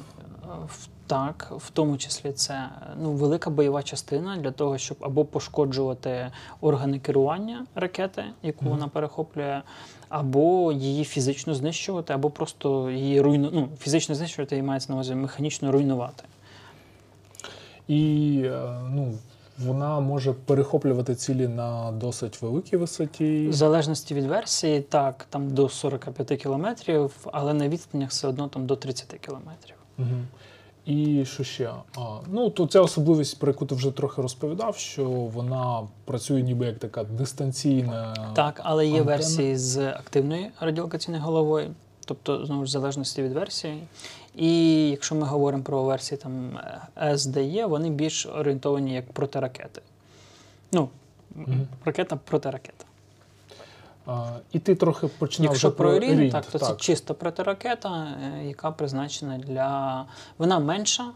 Так, 1.08 1.54
в 1.58 1.70
тому 1.70 1.98
числі 1.98 2.32
це 2.32 2.70
ну, 3.02 3.12
велика 3.12 3.50
бойова 3.50 3.84
частина 3.84 4.38
для 4.38 4.52
того, 4.52 4.78
щоб 4.78 4.98
або 5.02 5.26
пошкоджувати 5.26 6.32
органи 6.62 7.00
керування 7.00 7.66
ракети, 7.76 8.24
яку 8.44 8.66
вона 8.66 8.88
перехоплює, 8.88 9.62
або 10.10 10.72
її 10.72 11.04
фізично 11.04 11.54
знищувати, 11.54 12.14
або 12.14 12.30
просто 12.30 12.92
її 12.92 13.22
руйну... 13.22 13.50
ну, 13.54 13.70
фізично 13.80 14.16
знищувати 14.16 14.58
і 14.58 14.62
мається 14.62 14.90
на 14.90 14.96
увазі 14.96 15.16
механічно 15.16 15.72
руйнувати. 15.72 16.24
І 17.88 18.42
е, 18.46 18.82
ну, 18.90 19.14
вона 19.58 20.00
може 20.00 20.34
перехоплювати 20.34 21.16
цілі 21.16 21.48
на 21.48 21.92
досить 21.92 22.42
великій 22.42 22.78
висоті. 22.78 23.48
В 23.48 23.54
залежності 23.54 24.14
від 24.16 24.26
версії, 24.26 24.82
так, 24.82 25.26
там 25.30 25.50
до 25.50 25.70
45 25.70 26.42
кілометрів, 26.42 27.28
але 27.32 27.54
на 27.54 27.70
відстанях 27.70 28.10
все 28.10 28.28
одно 28.28 28.48
там 28.48 28.66
до 28.66 28.76
30 28.76 29.08
кілометрів. 29.22 29.76
Угу. 30.00 30.08
І 30.86 31.26
що 31.26 31.44
ще? 31.44 31.72
А, 31.98 32.20
ну, 32.32 32.50
то 32.50 32.68
ця 32.68 32.82
особливість, 32.82 33.40
про 33.40 33.52
яку 33.52 33.66
ти 33.66 33.76
вже 33.76 33.92
трохи 33.92 34.22
розповідав, 34.22 34.78
що 34.78 35.06
вона 35.10 35.88
працює 36.06 36.42
ніби 36.42 36.66
як 36.66 36.80
така 36.80 37.04
дистанційна. 37.04 38.14
Так, 38.36 38.62
але 38.64 38.86
є 38.86 38.92
антенна. 38.92 39.12
версії 39.18 39.58
з 39.58 39.78
активною 39.90 40.46
радіолокаційною 40.60 41.24
головою, 41.24 41.74
тобто 42.06 42.46
знову 42.46 42.62
ж 42.66 42.70
в 42.70 42.72
залежності 42.72 43.24
від 43.24 43.32
версії. 43.34 43.84
І 44.36 44.90
якщо 44.90 45.16
ми 45.16 45.26
говоримо 45.28 45.64
про 45.64 45.84
версії 45.84 46.18
там 46.18 46.60
SDE, 47.04 47.68
вони 47.68 47.90
більш 47.90 48.26
орієнтовані 48.26 48.94
як 48.94 49.12
протиракети. 49.12 49.82
Ну, 50.72 50.90
Мгм. 51.36 51.68
ракета 51.86 52.16
протиракета. 52.16 52.86
А, 52.86 52.93
і 54.52 54.60
ти 54.60 54.76
трохи 54.76 55.08
починав 55.08 55.52
Якщо 55.52 55.68
вже 55.68 55.78
про 55.78 56.00
Рінд, 56.00 56.32
так, 56.32 56.46
то 56.46 56.60
це 56.60 56.76
чисто 56.78 57.14
протиракета, 57.14 58.08
е, 58.24 58.46
яка 58.46 58.72
призначена 58.72 59.38
для. 59.38 60.06
Вона 60.38 60.60
менша 60.60 61.12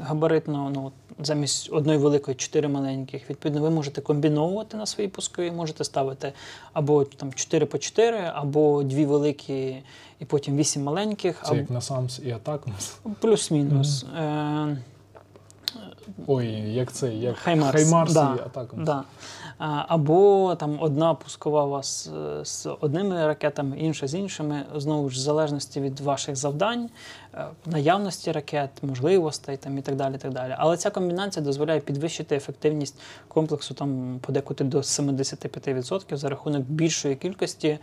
габаритно, 0.00 0.70
ну, 0.74 0.92
замість 1.18 1.72
одної 1.72 1.98
великої 1.98 2.34
чотири 2.34 2.68
маленьких. 2.68 3.30
Відповідно, 3.30 3.62
ви 3.62 3.70
можете 3.70 4.00
комбіновувати 4.00 4.76
на 4.76 4.86
свої 4.86 5.08
пуски, 5.08 5.52
можете 5.52 5.84
ставити 5.84 6.32
або 6.72 7.04
там 7.04 7.32
4 7.32 7.66
по 7.66 7.78
4, 7.78 8.30
або 8.34 8.82
дві 8.82 9.06
великі 9.06 9.82
і 10.18 10.24
потім 10.24 10.56
вісім 10.56 10.82
маленьких, 10.82 11.40
Це 11.42 11.48
або 11.48 11.56
як 11.56 11.70
NASAMS 11.70 12.20
і 12.24 12.30
ATACMS. 12.30 12.96
плюс-мінус. 13.20 14.04
Е, 14.18 14.76
Ой, 16.26 16.46
як 16.72 16.92
це, 16.92 17.14
як 17.14 17.36
HIMARS, 17.36 17.72
HIMARS 17.72 18.12
да, 18.12 18.36
і 18.38 18.40
ATACMS. 18.40 18.86
Да. 18.86 19.04
Або 19.58 20.54
там 20.54 20.78
одна 20.80 21.14
пускова 21.14 21.64
вас 21.64 22.10
е, 22.16 22.44
з 22.44 22.68
одними 22.80 23.26
ракетами, 23.26 23.78
інша 23.78 24.06
з 24.06 24.14
іншими. 24.14 24.64
Знову 24.74 25.10
ж 25.10 25.16
в 25.16 25.20
залежності 25.20 25.80
від 25.80 26.00
ваших 26.00 26.36
завдань, 26.36 26.90
е, 27.34 27.46
наявності 27.66 28.32
ракет, 28.32 28.70
можливостей 28.82 29.56
там, 29.56 29.78
і 29.78 29.82
так 29.82 29.96
далі. 29.96 30.18
так 30.18 30.32
далі. 30.32 30.54
Але 30.58 30.76
ця 30.76 30.90
комбінація 30.90 31.44
дозволяє 31.44 31.80
підвищити 31.80 32.36
ефективність 32.36 33.00
комплексу 33.28 33.74
там 33.74 34.18
подекуди 34.20 34.64
до 34.64 34.78
75% 34.78 36.16
за 36.16 36.28
рахунок 36.28 36.62
більшої 36.62 37.16
кількості 37.16 37.78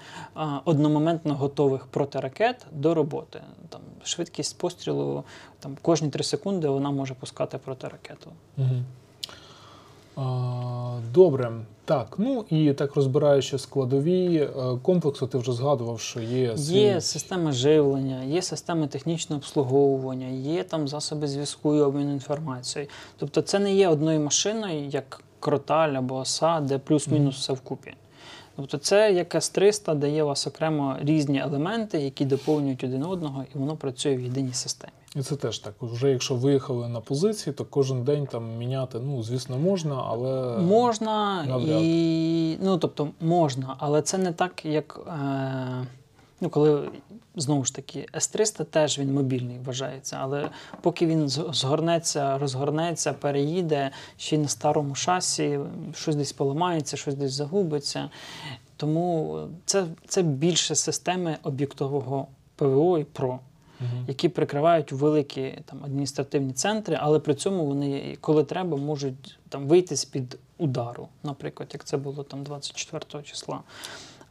одномоментно 0.65 1.35
готових 1.35 1.87
протиракет 1.87 2.65
до 2.71 2.93
роботи. 2.93 3.41
Там 3.69 3.81
швидкість 4.03 4.57
пострілу 4.57 5.23
там 5.59 5.77
кожні 5.81 6.09
3 6.09 6.23
секунди 6.23 6.67
вона 6.69 6.91
може 6.91 7.13
пускати 7.13 7.57
протиракету. 7.57 8.31
Угу. 8.57 8.75
Добре. 11.13 11.51
Так, 11.85 12.15
ну 12.17 12.45
і 12.49 12.73
так 12.73 12.95
розбираючи 12.95 13.57
складові 13.57 14.37
е, 14.37 14.49
комплексу, 14.81 15.27
ти 15.27 15.37
вже 15.37 15.51
згадував, 15.53 15.99
що 15.99 16.19
є 16.19 16.57
свій... 16.57 16.73
Є 16.73 17.01
система 17.01 17.51
живлення, 17.51 18.23
є 18.23 18.41
системи 18.41 18.87
технічного 18.87 19.39
обслуговування, 19.39 20.27
є 20.27 20.63
там 20.63 20.87
засоби 20.87 21.27
зв'язку 21.27 21.75
і 21.75 21.79
обміну 21.79 22.13
інформацією. 22.13 22.91
Тобто 23.17 23.41
це 23.41 23.59
не 23.59 23.73
є 23.73 23.87
одною 23.87 24.19
машиною, 24.19 24.87
як 24.87 25.21
кроталь 25.39 25.89
або 25.93 26.15
оса, 26.15 26.59
де 26.59 26.77
плюс-мінус 26.77 27.35
все 27.35 27.53
вкупі. 27.53 27.93
Тобто 28.55 28.77
це 28.77 29.13
як 29.13 29.35
С-300, 29.35 29.95
дає 29.95 30.23
у 30.23 30.27
вас 30.27 30.47
окремо 30.47 30.95
різні 31.01 31.39
елементи, 31.39 31.99
які 31.99 32.25
доповнюють 32.25 32.83
один 32.83 33.03
одного, 33.03 33.43
і 33.55 33.57
воно 33.57 33.75
працює 33.75 34.15
в 34.15 34.21
єдиній 34.21 34.53
системі. 34.53 34.91
І 35.15 35.21
це 35.21 35.35
теж 35.35 35.59
так. 35.59 35.73
Вже 35.81 36.11
якщо 36.11 36.35
виїхали 36.35 36.87
на 36.87 36.99
позиції, 36.99 37.53
то 37.53 37.65
кожен 37.65 38.03
день 38.03 38.27
там 38.27 38.57
міняти, 38.57 38.99
ну, 38.99 39.23
звісно, 39.23 39.57
можна, 39.57 40.03
але 40.07 40.57
Можна 40.57 41.45
навряд. 41.45 41.81
і 41.81 42.57
ну 42.63 42.77
тобто 42.77 43.07
можна, 43.21 43.75
але 43.79 44.01
це 44.01 44.17
не 44.17 44.31
так, 44.31 44.65
як 44.65 44.99
е, 45.07 45.85
ну, 46.45 46.49
коли 46.49 46.89
знову 47.35 47.65
ж 47.65 47.75
таки 47.75 48.07
С-300 48.15 48.65
теж 48.65 48.99
він 48.99 49.13
мобільний 49.13 49.59
вважається, 49.65 50.17
але 50.21 50.49
поки 50.81 51.05
він 51.05 51.29
згорнеться, 51.29 52.37
розгорнеться, 52.37 53.13
переїде 53.13 53.91
ще 54.17 54.35
й 54.35 54.39
на 54.39 54.47
старому 54.47 54.95
шасі, 54.95 55.59
щось 55.95 56.15
десь 56.15 56.33
поламається, 56.33 56.97
щось 56.97 57.15
десь 57.15 57.31
загубиться. 57.33 58.09
Тому 58.77 59.39
це, 59.65 59.85
це 60.07 60.21
більше 60.21 60.75
системи 60.75 61.37
об'єктового 61.43 62.27
ПВО 62.55 62.97
і 62.97 63.03
ПРО 63.03 63.39
Мгм. 63.79 64.05
які 64.07 64.29
прикривають 64.29 64.91
великі 64.91 65.59
там 65.65 65.83
адміністративні 65.83 66.53
центри, 66.53 66.97
але 67.01 67.19
при 67.19 67.35
цьому 67.35 67.65
вони, 67.65 68.17
коли 68.21 68.43
треба, 68.43 68.77
можуть 68.77 69.39
там 69.49 69.67
вийти 69.67 69.95
з-під 69.95 70.37
удару, 70.57 71.07
наприклад, 71.23 71.69
як 71.73 71.83
це 71.83 71.97
було 71.97 72.23
там 72.23 72.43
24 72.43 73.23
числа. 73.23 73.61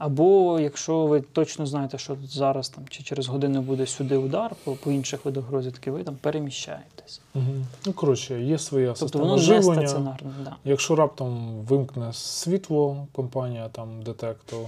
Або 0.05 0.61
якщо 0.61 1.07
ви 1.07 1.21
точно 1.21 1.67
знаєте, 1.67 1.99
що 1.99 2.17
зараз 2.29 2.69
там 2.69 2.85
чи 2.88 3.03
через 3.03 3.27
годину 3.29 3.62
буде 3.62 3.87
сюди 3.87 4.17
удар 4.17 4.55
по, 4.64 4.73
по 4.73 4.90
інших 4.90 5.25
видах 5.25 5.51
розвідки, 5.51 5.90
ви 5.90 6.03
там 6.03 6.17
переміщаєтесь. 6.21 7.21
Мгм. 7.35 7.67
Ну, 7.87 7.93
коротше, 7.93 8.40
є 8.40 8.59
своя 8.59 8.87
Тобто 8.87 9.01
система 9.01 9.25
воно 9.25 9.37
не 9.37 9.43
живлення. 9.43 9.88
стаціонарне. 9.88 10.31
Да. 10.45 10.57
Якщо 10.64 10.97
раптом 10.97 11.61
вимкне 11.69 12.12
світло 12.12 13.07
компанія 13.12 13.69
там 13.69 14.03
ДТЕК, 14.03 14.37
то, 14.51 14.67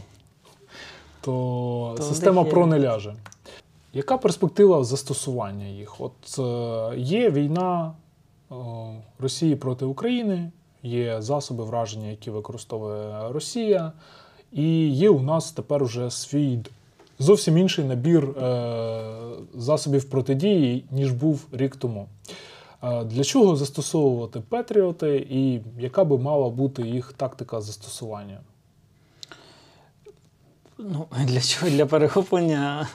то, 1.20 1.96
система. 2.01 2.44
ПРО 2.44 2.66
не 2.66 2.81
ляже. 2.81 3.14
Яка 3.92 4.18
перспектива 4.18 4.85
застосування 4.85 5.66
їх? 5.66 6.01
От 6.01 6.38
е, 6.38 6.99
є 6.99 7.31
війна 7.31 7.92
е, 8.51 8.55
Росії 9.18 9.57
проти 9.57 9.85
України, 9.85 10.51
є 10.83 11.22
засоби 11.22 11.64
враження, 11.64 12.07
які 12.07 12.31
використовує 12.31 13.33
Росія, 13.33 13.92
і 14.52 14.88
є 14.88 15.11
у 15.11 15.22
нас 15.22 15.52
тепер 15.52 15.82
уже 15.82 16.11
свій 16.11 16.59
зовсім 17.18 17.59
інший 17.59 17.85
набір 17.85 18.24
е, 18.24 19.02
засобів 19.54 20.04
протидії, 20.04 20.85
ніж 20.90 21.12
був 21.12 21.46
рік 21.52 21.76
тому. 21.76 22.06
Е, 22.82 23.04
Для 23.04 23.24
чого 23.24 23.56
застосовувати 23.56 24.40
Петріоти 24.48 25.26
і 25.30 25.61
яка 25.78 26.04
би 26.04 26.18
мала 26.18 26.48
бути 26.48 26.82
їх 26.82 27.12
тактика 27.12 27.61
застосування? 27.61 28.40
Ну, 30.78 31.06
для 31.24 31.40
чого? 31.40 31.70
Для 31.70 31.87
перехоплення 31.87 32.88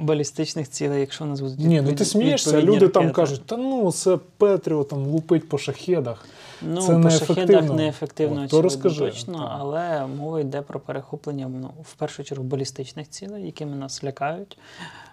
балістичних 0.00 0.70
цілей, 0.70 1.00
якщо 1.00 1.24
у 1.24 1.26
нас 1.26 1.40
будуть 1.40 1.58
Ні, 1.58 1.80
ну 1.80 1.92
ти 1.92 2.04
смієшся, 2.04 2.62
люди 2.62 2.88
там 2.88 3.12
кажуть, 3.12 3.46
та 3.46 3.56
ну 3.56 3.92
це 3.92 4.18
Петріот 4.36 4.88
там 4.88 5.06
лупить 5.06 5.48
по 5.48 5.58
шахедах. 5.58 6.26
Ну, 6.66 6.82
Це 6.82 6.98
по 6.98 7.10
шахедах 7.10 7.70
неефективно, 7.72 8.34
От, 8.36 8.44
очевидно, 8.44 8.62
розкажи, 8.62 9.04
точно, 9.04 9.38
так. 9.38 9.48
але 9.58 10.06
мова 10.06 10.40
йде 10.40 10.62
про 10.62 10.80
перехоплення 10.80 11.48
ну, 11.48 11.70
в 11.82 11.94
першу 11.94 12.24
чергу 12.24 12.44
балістичних 12.44 13.08
цілей, 13.10 13.46
якими 13.46 13.76
нас 13.76 14.04
лякають, 14.04 14.58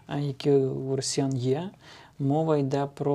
е, 0.09 0.19
які 0.21 0.51
у 0.51 0.95
росіян 0.95 1.37
є. 1.37 1.69
Мова 2.19 2.57
йде 2.57 2.87
про, 2.93 3.13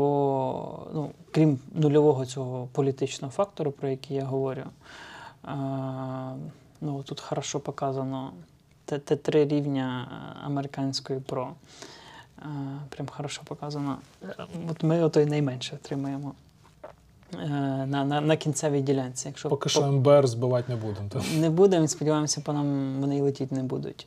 ну, 0.94 1.10
крім 1.30 1.58
нульового 1.74 2.26
цього 2.26 2.68
політичного 2.72 3.32
фактору, 3.32 3.70
про 3.70 3.88
який 3.88 4.16
я 4.16 4.24
говорю. 4.24 4.62
е, 5.44 5.48
ну, 6.80 7.02
тут 7.02 7.20
хорошо 7.20 7.60
показано 7.60 8.32
Т- 8.84 8.96
Т3 8.98 9.48
рівня 9.48 10.08
е, 10.12 10.46
американської 10.46 11.20
ПРО. 11.20 11.48
Е, 12.38 12.42
Прям 12.88 13.06
хорошо 13.08 13.42
показано. 13.44 13.98
От 14.70 14.82
ми 14.82 15.02
ото 15.02 15.20
й 15.20 15.26
найменше 15.26 15.74
отримуємо 15.82 16.28
е, 16.28 16.32
на, 17.86 18.04
на, 18.04 18.20
на 18.20 18.36
кінцевій 18.36 18.80
ділянці. 18.80 19.28
Якщо 19.28 19.48
Поки 19.48 19.62
по- 19.62 19.68
що 19.68 19.92
МБР 19.92 20.26
збивати 20.26 20.72
не 20.72 20.78
будемо. 20.78 21.08
то. 21.08 21.22
не 21.38 21.50
будемо, 21.50 21.88
сподіваємося, 21.88 22.40
по 22.40 22.52
нам 22.52 22.96
вони 23.00 23.22
летіти 23.22 23.54
не 23.54 23.62
будуть. 23.62 24.06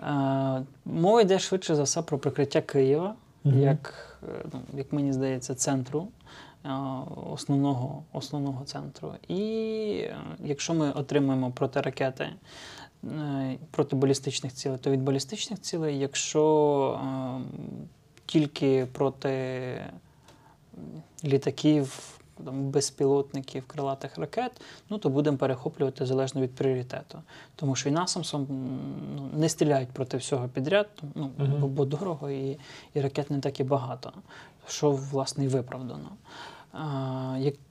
Е, 0.00 0.62
мова 0.84 1.20
йде 1.20 1.38
швидше 1.38 1.74
за 1.74 1.82
все 1.82 2.02
про 2.02 2.18
прикриття 2.18 2.60
Києва, 2.60 3.14
Мгм. 3.44 3.60
як, 3.60 4.18
е, 4.28 4.44
ну, 4.52 4.60
як 4.78 4.92
мені 4.92 5.12
здається, 5.12 5.54
центру. 5.54 6.08
е, 6.64 6.68
Основного, 7.32 8.02
основного 8.12 8.64
центру. 8.64 9.12
І 9.28 9.42
е, 10.00 10.16
якщо 10.44 10.74
ми 10.74 10.90
отримаємо 10.92 11.50
протиракети 11.50 12.28
е, 13.04 13.56
проти 13.70 13.96
балістичних 13.96 14.52
цілей, 14.52 14.78
то 14.78 14.90
від 14.90 15.02
балістичних 15.02 15.60
цілей, 15.60 15.98
якщо 15.98 17.00
е, 17.04 17.40
тільки 18.26 18.86
проти 18.92 19.58
літаків, 21.24 22.17
там, 22.44 22.70
безпілотників, 22.70 23.66
крилатих 23.66 24.18
ракет, 24.18 24.52
ну 24.90 24.98
то 24.98 25.08
будемо 25.10 25.36
перехоплювати 25.36 26.06
залежно 26.06 26.40
від 26.40 26.54
пріоритету. 26.54 27.18
Тому 27.56 27.74
що 27.76 27.88
і 27.88 27.92
насамсом 27.92 28.46
ну, 29.16 29.28
не 29.40 29.48
стріляють 29.48 29.88
проти 29.88 30.16
всього 30.16 30.48
підряд, 30.48 30.88
ну, 31.14 31.30
Мгм. 31.38 31.60
бо, 31.60 31.68
бо 31.68 31.84
дорого 31.84 32.30
і, 32.30 32.58
і 32.94 33.00
ракет 33.00 33.30
не 33.30 33.40
так 33.40 33.60
і 33.60 33.64
багато. 33.64 34.12
що 34.68 34.90
власне 34.90 35.44
і 35.44 35.48
виправдано. 35.48 36.08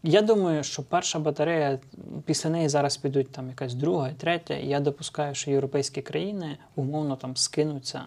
Я 0.03 0.21
думаю, 0.21 0.63
що 0.63 0.83
перша 0.83 1.19
батарея, 1.19 1.79
після 2.25 2.49
неї 2.49 2.69
зараз 2.69 2.97
підуть 2.97 3.31
там 3.31 3.49
якась 3.49 3.73
друга, 3.73 4.11
третя. 4.17 4.55
І 4.55 4.67
я 4.67 4.79
допускаю, 4.79 5.35
що 5.35 5.51
європейські 5.51 6.01
країни 6.01 6.57
умовно 6.75 7.15
там 7.15 7.37
скинуться 7.37 8.01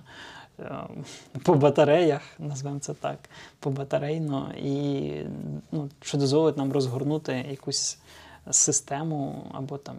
по 1.43 1.55
батареях, 1.55 2.23
назвемо 2.39 2.79
це 2.79 2.95
так, 2.95 3.19
по 3.61 3.71
батарейно, 3.71 4.53
і 4.63 5.13
ну, 5.73 5.89
що 6.01 6.19
дозволить 6.19 6.57
нам 6.57 6.73
розгорнути 6.73 7.47
якусь 7.51 7.99
систему 8.51 9.47
або 9.53 9.79
там 9.79 9.97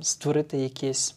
створити 0.00 0.58
якийсь, 0.58 1.14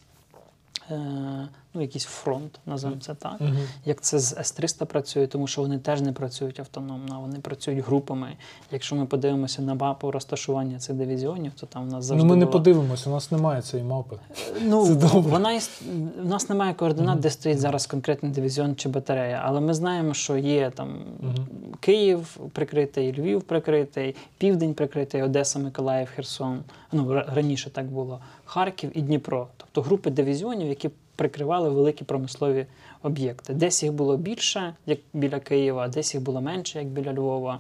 е, 0.92 1.48
ну, 1.74 1.82
якийсь 1.82 2.04
фронт, 2.06 2.60
назвемо 2.66 2.96
це 3.02 3.14
так. 3.16 3.42
Мгм. 3.42 3.58
Як 3.86 4.02
це 4.02 4.20
з 4.20 4.34
С-300 4.38 4.86
працює, 4.86 5.28
тому 5.28 5.48
що 5.48 5.62
вони 5.62 5.80
теж 5.80 6.02
не 6.02 6.12
працюють 6.12 6.60
автономно, 6.60 7.22
вони 7.22 7.40
працюють 7.40 7.86
групами. 7.86 8.28
Якщо 8.72 8.96
ми 8.96 9.06
подивимося 9.06 9.62
на 9.62 9.74
мапу 9.74 10.12
розташування 10.12 10.80
цих 10.80 10.96
дивізіонів, 10.96 11.52
то 11.60 11.66
там 11.66 11.84
у 11.84 11.92
нас 11.92 12.06
завжди 12.06 12.24
Ну, 12.28 12.30
ми 12.34 12.36
не 12.40 12.46
подивимося, 12.46 13.10
у 13.10 13.14
нас 13.14 13.32
немає 13.32 13.62
цієї 13.62 13.90
мапи. 13.90 14.16
Ну, 14.62 14.86
Це 14.88 14.96
добре. 14.96 15.32
вона 15.32 15.54
іс- 15.56 15.82
в 16.22 16.26
нас 16.28 16.50
немає 16.50 16.74
координат, 16.74 17.20
де 17.20 17.30
стоїть 17.30 17.60
зараз 17.60 17.86
конкретний 17.88 18.32
дивізіон 18.32 18.76
чи 18.76 18.90
батарея, 18.90 19.42
але 19.46 19.62
ми 19.62 19.74
знаємо, 19.74 20.14
що 20.14 20.38
є 20.38 20.70
там 20.70 20.90
Мгм. 21.20 21.48
Київ 21.80 22.38
прикритий, 22.54 23.14
Львів 23.22 23.42
прикритий, 23.44 24.16
Південь 24.38 24.74
прикритий, 24.74 25.22
Одеса, 25.24 25.60
Миколаїв, 25.60 26.08
Херсон. 26.16 26.60
Ну 26.92 27.14
раніше 27.28 27.70
так 27.70 27.86
було. 27.86 28.20
Харків 28.46 28.92
і 28.98 29.02
Дніпро. 29.02 29.48
Тобто 29.58 29.82
групи 29.82 30.10
дивізіонів, 30.10 30.68
які 30.68 30.90
прикривали 31.18 31.70
великі 31.70 32.06
промислові 32.06 32.66
об'єкти. 33.04 33.54
Десь 33.54 33.84
їх 33.84 33.94
було 33.94 34.18
більше, 34.18 34.76
як 34.86 35.00
біля 35.14 35.40
Києва, 35.40 35.88
десь 35.88 36.14
їх 36.14 36.24
було 36.24 36.42
менше, 36.42 36.80
як 36.80 36.88
біля 36.88 37.14
Львова, 37.14 37.60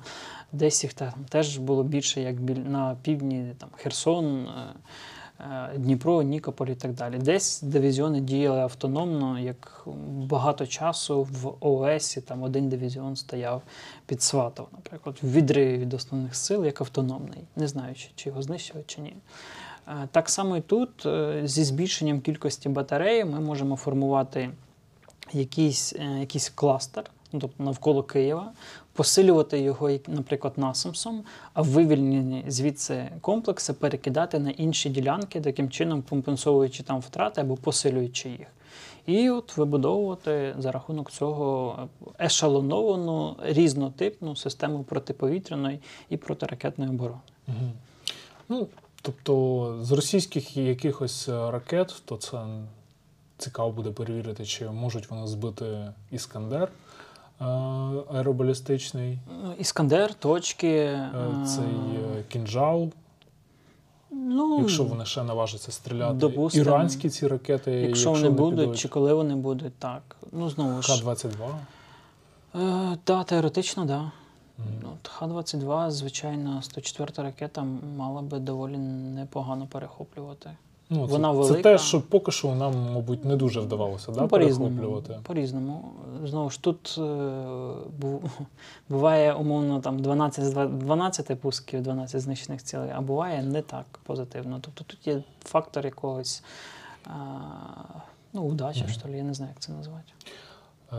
десь 0.51 0.83
їх 0.83 0.93
там 0.93 1.13
теж 1.29 1.57
було 1.57 1.83
більше, 1.83 2.21
як 2.21 2.41
біль... 2.41 2.55
на 2.55 2.97
півдні, 3.01 3.53
там 3.57 3.69
Херсон. 3.77 4.45
е, 4.45 4.49
е, 5.39 5.77
Дніпро, 5.77 6.21
Нікополь 6.21 6.67
і 6.67 6.75
так 6.75 6.93
далі. 6.93 7.17
Десь 7.17 7.61
дивізіони 7.61 8.21
діяли 8.21 8.59
автономно, 8.59 9.39
як 9.39 9.87
багато 10.07 10.67
часу 10.67 11.27
в 11.31 11.53
ООСі 11.59 12.21
там 12.21 12.43
один 12.43 12.69
дивізіон 12.69 13.15
стояв 13.15 13.61
під 14.05 14.21
Сватов, 14.21 14.67
наприклад, 14.73 15.15
в 15.21 15.31
відриві 15.31 15.77
від 15.77 15.93
основних 15.93 16.35
сил 16.35 16.65
як 16.65 16.81
автономний, 16.81 17.43
не 17.55 17.67
знаю, 17.67 17.95
чи, 18.15 18.29
його 18.29 18.41
знищувати, 18.41 18.85
чи 18.87 19.01
ні. 19.01 19.13
Так 20.11 20.29
само 20.29 20.57
і 20.57 20.61
тут, 20.61 21.05
е, 21.05 21.41
зі 21.43 21.63
збільшенням 21.63 22.21
кількості 22.21 22.69
батарей, 22.69 23.25
ми 23.25 23.39
можемо 23.39 23.75
формувати 23.75 24.49
якийсь, 25.33 25.93
е, 25.99 26.19
якийсь 26.19 26.49
кластер, 26.49 27.03
ну, 27.33 27.39
тобто 27.39 27.63
навколо 27.63 28.03
Києва, 28.03 28.51
посилювати 28.93 29.59
його, 29.59 29.91
наприклад, 30.07 30.53
насамсом, 30.57 31.23
а 31.53 31.61
вивільнені 31.61 32.43
звідси 32.47 33.09
комплекси 33.21 33.73
перекидати 33.73 34.39
на 34.39 34.49
інші 34.49 34.89
ділянки, 34.89 35.41
таким 35.41 35.69
чином 35.69 36.03
компенсовуючи 36.09 36.83
там 36.83 36.99
втрати 36.99 37.41
або 37.41 37.55
посилюючи 37.55 38.29
їх. 38.29 38.47
І 39.05 39.29
от 39.29 39.57
вибудовувати 39.57 40.55
за 40.59 40.71
рахунок 40.71 41.11
цього 41.11 41.77
ешелоновану 42.21 43.35
різнотипну 43.43 44.35
систему 44.35 44.83
протиповітряної 44.83 45.79
і 46.09 46.17
протиракетної 46.17 46.91
оборони. 46.91 47.19
Мгм. 47.47 47.71
Ну, 48.49 48.67
тобто, 49.01 49.75
з 49.81 49.91
російських 49.91 50.57
якихось 50.57 51.29
е, 51.29 51.51
ракет, 51.51 52.01
то 52.05 52.17
це 52.17 52.45
цікаво 53.37 53.71
буде 53.71 53.91
перевірити, 53.91 54.45
чи 54.45 54.69
можуть 54.69 55.09
вони 55.09 55.27
збити 55.27 55.93
Іскандер 56.11 56.69
е, 57.41 57.45
аеробалістичний, 58.13 59.19
Ну, 59.43 59.53
Іскандер, 59.59 60.13
точки. 60.13 60.67
е, 60.77 61.09
цей 61.47 61.65
кінжал, 62.29 62.89
ну, 64.11 64.59
якщо 64.59 64.83
вони 64.83 65.05
ще 65.05 65.23
наважаться 65.23 65.71
стріляти. 65.71 66.13
допустимо. 66.17 66.65
Іранські 66.65 67.09
ці 67.09 67.27
ракети, 67.27 67.71
якщо 67.71 68.11
вони 68.11 68.29
будуть, 68.29 68.59
підуть. 68.59 68.79
чи 68.79 68.87
коли 68.87 69.13
вони 69.13 69.35
будуть, 69.35 69.75
так. 69.75 70.15
Ну, 70.31 70.49
знову 70.49 70.81
ж. 70.81 70.91
Х-22. 70.93 71.49
Е, 72.55 72.97
та, 73.03 73.23
теоретично, 73.23 73.85
так. 73.85 73.87
Да. 73.87 74.11
Ну, 74.83 74.89
от 75.03 75.07
Х-22, 75.07 75.89
звичайно, 75.91 76.61
104 76.61 77.11
ракета 77.17 77.63
мала 77.97 78.21
би 78.21 78.39
доволі 78.39 78.77
непогано 78.77 79.67
перехоплювати. 79.67 80.49
Ну, 80.89 81.05
це, 81.07 81.11
Вона 81.11 81.31
Це 81.31 81.37
велика. 81.37 81.61
те, 81.61 81.77
що 81.77 82.01
поки 82.01 82.31
що 82.31 82.55
нам, 82.55 82.91
мабуть, 82.93 83.25
не 83.25 83.35
дуже 83.35 83.59
вдавалося 83.59 84.11
да, 84.11 84.21
Ну, 84.21 84.27
по-різному. 84.27 84.75
перехоплювати. 84.75 85.19
По-різному. 85.23 85.91
Знову 86.25 86.49
ж 86.49 86.61
тут 86.61 86.95
е, 86.97 87.01
буває 88.89 89.33
умовно 89.33 89.79
там 89.81 89.99
12, 89.99 90.45
з 90.45 90.67
12 90.67 91.39
пусків, 91.41 91.81
12 91.83 92.21
знищених 92.21 92.63
цілей, 92.63 92.89
а 92.95 93.01
буває 93.01 93.43
не 93.43 93.61
так 93.61 93.85
позитивно. 94.03 94.59
Тобто 94.61 94.83
тут 94.83 95.07
є 95.07 95.23
фактор 95.45 95.85
якогось 95.85 96.43
а, 97.05 97.11
ну, 98.33 98.41
удачі, 98.41 98.83
Мгм. 98.83 98.89
що 98.89 99.07
ли, 99.09 99.17
я 99.17 99.23
не 99.23 99.33
знаю, 99.33 99.51
як 99.55 99.59
це 99.59 99.71
назвати. 99.71 100.11
Е, 100.93 100.95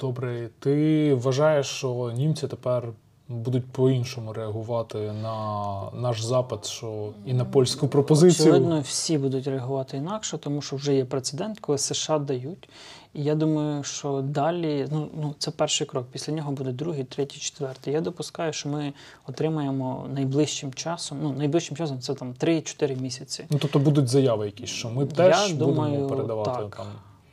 Добре, 0.00 0.48
ти 0.58 1.14
вважаєш, 1.14 1.66
що 1.66 2.12
німці 2.16 2.48
тепер 2.48 2.88
будуть 3.28 3.66
по-іншому 3.66 4.32
реагувати 4.32 4.98
на 4.98 5.78
наш 5.94 6.22
запит, 6.22 6.66
що 6.66 7.12
і 7.26 7.34
на 7.34 7.44
польську 7.44 7.88
пропозицію? 7.88 8.48
Очевидно, 8.52 8.80
всі 8.80 9.18
будуть 9.18 9.46
реагувати 9.46 9.96
інакше, 9.96 10.38
тому 10.38 10.62
що 10.62 10.76
вже 10.76 10.94
є 10.94 11.04
прецедент, 11.04 11.60
коли 11.60 11.78
США 11.78 12.18
дають. 12.18 12.68
І 13.14 13.22
я 13.24 13.34
думаю, 13.34 13.82
що 13.84 14.20
далі, 14.22 14.86
ну, 14.92 15.08
ну 15.20 15.34
це 15.38 15.50
перший 15.50 15.86
крок. 15.86 16.06
Після 16.12 16.32
нього 16.32 16.52
буде 16.52 16.72
другий, 16.72 17.04
третій, 17.04 17.38
четвертий. 17.40 17.92
Я 17.94 18.00
допускаю, 18.00 18.52
що 18.52 18.68
ми 18.68 18.92
отримаємо 19.28 20.06
найближчим 20.14 20.74
часом. 20.74 21.18
Ну, 21.22 21.32
найближчим 21.32 21.76
часом 21.76 22.00
це 22.00 22.14
там 22.14 22.34
3-4 22.40 23.00
місяці. 23.00 23.44
Ну, 23.50 23.58
тобто 23.60 23.78
будуть 23.78 24.08
заяви 24.08 24.46
якісь, 24.46 24.70
що 24.70 24.90
ми 24.90 25.06
теж 25.06 25.50
Я 25.50 25.54
будемо 25.56 26.08
передавати 26.08 26.50
так. 26.50 26.76
там. 26.76 26.86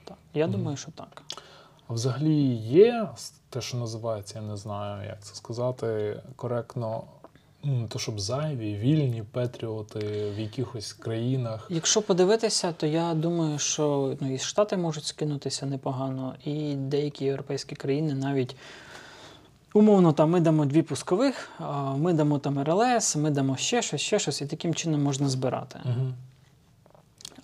Так, 0.06 0.18
я 0.34 0.48
Мгм. 0.48 0.56
думаю, 0.58 0.78
що 0.78 0.92
так. 0.92 1.24
А 1.88 1.94
взагалі 1.94 2.56
є 2.56 3.10
те, 3.50 3.62
що 3.62 3.78
називається, 3.78 4.40
я 4.40 4.46
не 4.46 4.58
знаю, 4.58 5.08
як 5.08 5.24
це 5.24 5.36
сказати 5.36 6.20
коректно. 6.36 7.04
ну, 7.64 7.88
то 7.88 8.00
щоб 8.00 8.20
зайві, 8.20 8.76
вільні 8.76 9.24
патріоти 9.32 10.32
в 10.36 10.40
якихось 10.40 10.94
країнах. 10.94 11.68
Якщо 11.70 12.02
подивитися, 12.02 12.72
то 12.72 12.88
я 12.88 13.14
думаю, 13.14 13.60
що 13.60 14.18
ну, 14.20 14.34
і 14.34 14.38
Штати 14.38 14.78
можуть 14.78 15.06
скинутися 15.06 15.66
непогано, 15.66 16.36
і 16.46 16.76
деякі 16.76 17.26
європейські 17.26 17.76
країни 17.76 18.14
навіть. 18.14 18.56
Умовно, 19.74 20.14
там 20.14 20.30
ми 20.30 20.40
дамо 20.40 20.66
дві 20.66 20.82
пускових, 20.82 21.50
ми 21.96 22.14
дамо 22.14 22.40
там 22.40 22.64
РЛС, 22.64 23.16
ми 23.16 23.30
дамо 23.30 23.58
ще 23.58 23.82
щось, 23.82 24.02
ще 24.02 24.20
щось, 24.20 24.42
і 24.42 24.46
таким 24.46 24.74
чином 24.74 25.04
можна 25.04 25.30
збирати. 25.30 25.80
Угу. 25.86 26.14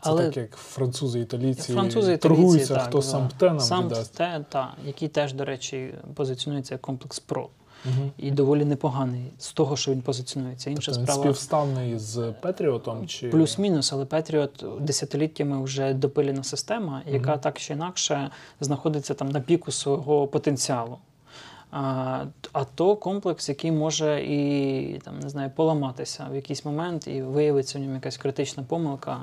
Це 0.02 0.10
Але 0.10 0.26
так, 0.26 0.38
як 0.38 0.56
французи, 0.56 1.20
італійці, 1.20 1.74
французи 1.74 2.14
італійці, 2.14 2.38
торгуються, 2.38 2.76
так, 2.76 2.88
хто 2.88 3.02
сам 3.02 3.30
те 3.38 3.60
сам 3.60 3.92
те, 4.18 4.46
та, 4.50 4.74
який 4.86 5.08
теж, 5.08 5.34
до 5.34 5.46
речі, 5.46 5.94
позиціонується 6.16 6.74
як 6.74 6.82
комплекс 6.82 7.20
ПРО. 7.20 7.50
Угу. 7.86 8.10
І 8.18 8.32
доволі 8.32 8.66
непоганий 8.66 9.34
з 9.38 9.54
того, 9.54 9.78
що 9.78 9.92
він 9.92 10.02
позиціонується. 10.02 10.70
Інша 10.70 10.86
Тобто 10.86 11.00
він 11.00 11.08
справа 11.08 11.24
співставний 11.24 12.00
з 12.00 12.34
Петріотом? 12.42 13.08
Чи... 13.08 13.30
плюс-мінус, 13.30 13.94
але 13.94 14.06
Петріот 14.06 14.66
десятиліттями 14.80 15.64
вже 15.64 15.94
допилена 15.94 16.44
система, 16.44 17.02
яка 17.08 17.32
Мгм. 17.32 17.40
так 17.40 17.60
чи 17.60 17.74
інакше 17.74 18.30
знаходиться 18.60 19.14
там 19.14 19.30
на 19.30 19.40
піку 19.40 19.72
свого 19.72 20.28
потенціалу. 20.28 20.98
А, 21.72 22.26
то 22.76 22.96
комплекс, 22.96 23.50
який 23.50 23.72
може 23.72 24.24
і 24.24 25.02
там 25.06 25.20
не 25.20 25.30
знаю, 25.30 25.52
поламатися 25.56 26.28
в 26.32 26.36
якийсь 26.36 26.66
момент 26.66 27.08
і 27.08 27.22
виявиться 27.22 27.80
в 27.80 27.82
ньому 27.82 27.94
якась 27.94 28.18
критична 28.18 28.64
помилка. 28.64 29.18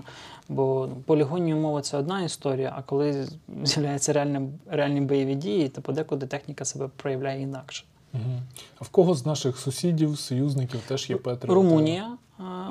Бо 0.48 0.88
ну, 0.90 0.96
полігонні 1.06 1.54
умови 1.54 1.82
це 1.82 1.96
одна 1.96 2.22
історія, 2.22 2.72
а 2.76 2.82
коли 2.82 3.28
з'являються 3.64 4.12
реальні, 4.12 4.48
реальні 4.66 5.00
бойові 5.00 5.34
дії, 5.34 5.68
то 5.68 5.82
подекуди 5.82 6.26
техніка 6.26 6.64
себе 6.64 6.88
проявляє 6.96 7.42
інакше. 7.42 7.84
Угу. 8.14 8.40
А 8.78 8.84
в 8.84 8.88
кого 8.88 9.14
з 9.14 9.26
наших 9.26 9.58
сусідів, 9.58 10.18
союзників 10.18 10.80
теж 10.88 11.10
є 11.10 11.16
Петріоти? 11.16 11.54
Румунія 11.54 12.16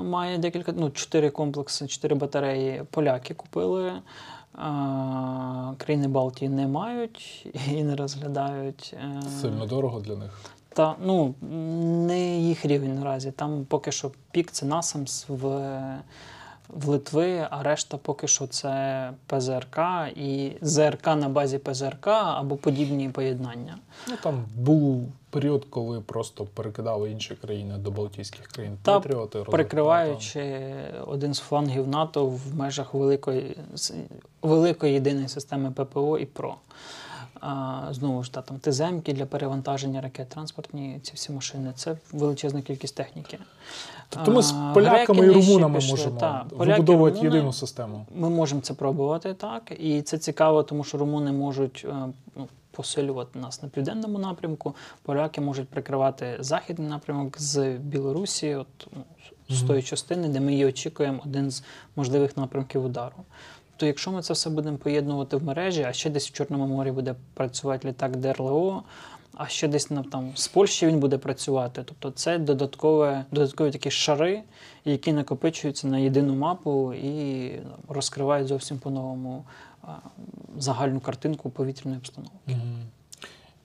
має 0.01 0.37
декілька, 0.37 0.73
ну, 0.77 0.89
чотири 0.89 1.29
комплекси, 1.29 1.87
чотири 1.87 2.15
батареї. 2.15 2.83
Поляки 2.91 3.33
купили. 3.33 3.93
Країни 5.77 6.07
Балтії 6.07 6.49
не 6.49 6.67
мають 6.67 7.47
і 7.71 7.83
не 7.83 7.95
розглядають. 7.95 8.95
Е, 8.97 9.21
Сильно 9.41 9.65
дорого 9.65 9.99
для 9.99 10.15
них. 10.15 10.41
Та 10.69 10.95
ну 11.05 11.33
не 12.07 12.39
їх 12.39 12.65
рівень 12.65 12.95
наразі. 12.95 13.31
Там 13.31 13.65
поки 13.69 13.91
що 13.91 14.11
пік 14.31 14.51
це 14.51 14.65
насамс 14.65 15.25
в, 15.29 15.47
в 16.69 16.87
Литви, 16.87 17.47
а 17.49 17.63
решта 17.63 17.97
поки 17.97 18.27
що 18.27 18.47
це 18.47 19.11
ПЗРК 19.27 19.79
і 20.15 20.51
ЗРК 20.61 21.07
на 21.07 21.29
базі 21.29 21.57
ПЗРК 21.57 22.07
або 22.07 22.55
подібні 22.55 23.09
поєднання. 23.09 23.77
Ну 24.07 24.15
там 24.23 24.45
був 24.55 25.11
період, 25.29 25.65
коли 25.69 26.01
просто 26.01 26.45
перекидали 26.45 27.11
інші 27.11 27.35
країни 27.35 27.77
до 27.77 27.91
Балтійських 27.91 28.47
країн. 28.47 28.77
Та, 28.83 28.99
Патріоти, 28.99 29.39
Прикриваючи 29.39 30.73
один 31.07 31.33
з 31.33 31.39
флангів 31.39 31.87
НАТО 31.87 32.25
в 32.25 32.55
межах 32.55 32.93
великої, 32.93 33.57
великої 34.41 34.93
єдиної 34.93 35.27
системи 35.27 35.71
ППО 35.71 36.17
і 36.17 36.25
ПРО. 36.25 36.55
Знову 37.91 38.23
ж 38.23 38.33
та, 38.33 38.41
там 38.41 38.59
ТЗМки 38.59 39.13
для 39.13 39.25
перевантаження 39.25 40.01
ракет, 40.01 40.29
транспортні 40.29 40.99
ці 41.03 41.11
всі 41.15 41.31
машини. 41.31 41.71
Це 41.75 41.97
величезна 42.11 42.61
кількість 42.61 42.95
техніки. 42.95 43.37
Тобто 44.09 44.31
ми 44.31 44.41
з 44.41 44.51
поляками 44.73 45.19
і 45.19 45.21
греки 45.21 45.35
нижче 45.35 45.49
румунами 45.51 45.75
пішли, 45.75 45.91
можемо 45.91 46.19
та, 46.19 46.45
поляки, 46.49 46.71
вибудовувати 46.71 47.15
румуни. 47.15 47.35
єдину 47.35 47.53
систему. 47.53 48.05
Ми 48.15 48.29
можемо 48.29 48.61
це 48.61 48.73
пробувати 48.73 49.33
так, 49.33 49.71
і 49.79 50.01
це 50.01 50.17
цікаво, 50.17 50.63
тому 50.63 50.83
що 50.83 50.97
румуни 50.97 51.31
можуть 51.31 51.85
е, 51.89 51.95
ну, 52.35 52.47
посилювати 52.71 53.39
нас 53.39 53.63
на 53.63 53.69
південному 53.69 54.19
напрямку. 54.19 54.75
Поляки 55.01 55.41
можуть 55.41 55.69
прикривати 55.69 56.37
західний 56.39 56.89
напрямок 56.89 57.41
з 57.41 57.77
Білорусі, 57.77 58.55
от 58.55 58.67
ну, 58.95 59.01
з 59.49 59.59
Мгм. 59.59 59.67
тої 59.67 59.83
частини, 59.83 60.29
де 60.29 60.39
ми 60.39 60.51
її 60.51 60.65
очікуємо, 60.65 61.19
один 61.25 61.51
з 61.51 61.63
можливих 61.95 62.37
напрямків 62.37 62.85
удару. 62.85 63.15
То 63.77 63.85
якщо 63.85 64.11
ми 64.11 64.21
це 64.21 64.33
все 64.33 64.49
будемо 64.49 64.77
поєднувати 64.77 65.37
в 65.37 65.43
мережі, 65.43 65.83
а 65.83 65.93
ще 65.93 66.09
десь 66.09 66.27
в 66.29 66.31
Чорному 66.31 66.67
морі 66.67 66.91
буде 66.91 67.15
працювати 67.33 67.87
літак 67.87 68.15
ДРЛО, 68.17 68.83
а 69.33 69.47
ще 69.47 69.67
десь 69.67 69.85
там 70.11 70.31
з 70.35 70.47
Польщі 70.47 70.87
він 70.87 70.99
буде 70.99 71.17
працювати. 71.17 71.81
Тобто 71.85 72.11
це 72.11 72.37
додаткове, 72.37 73.25
додаткові 73.31 73.71
такі 73.71 73.91
шари, 73.91 74.43
які 74.85 75.13
накопичуються 75.13 75.87
на 75.87 75.97
єдину 75.97 76.35
мапу 76.35 76.93
і 76.93 77.51
розкривають 77.87 78.47
зовсім 78.47 78.79
по-новому 78.79 79.45
загальну 80.57 80.99
картинку 80.99 81.49
повітряної 81.49 81.97
обстановки. 81.99 82.37
Мгм. 82.47 82.79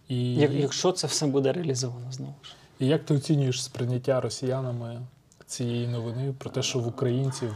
І, 0.09 0.35
Як, 0.35 0.53
якщо 0.53 0.93
це 0.93 1.07
все 1.07 1.27
буде 1.27 1.53
реалізовано 1.53 2.13
знову 2.13 2.35
ж. 2.43 2.55
і 2.79 2.87
як 2.87 3.05
ти 3.05 3.15
оцінюєш 3.15 3.65
сприйняття 3.65 4.21
росіянами 4.21 5.01
цієї 5.51 5.87
новини 5.87 6.35
про 6.39 6.51
те, 6.51 6.63
що 6.63 6.79
в 6.79 6.87
українців 6.87 7.55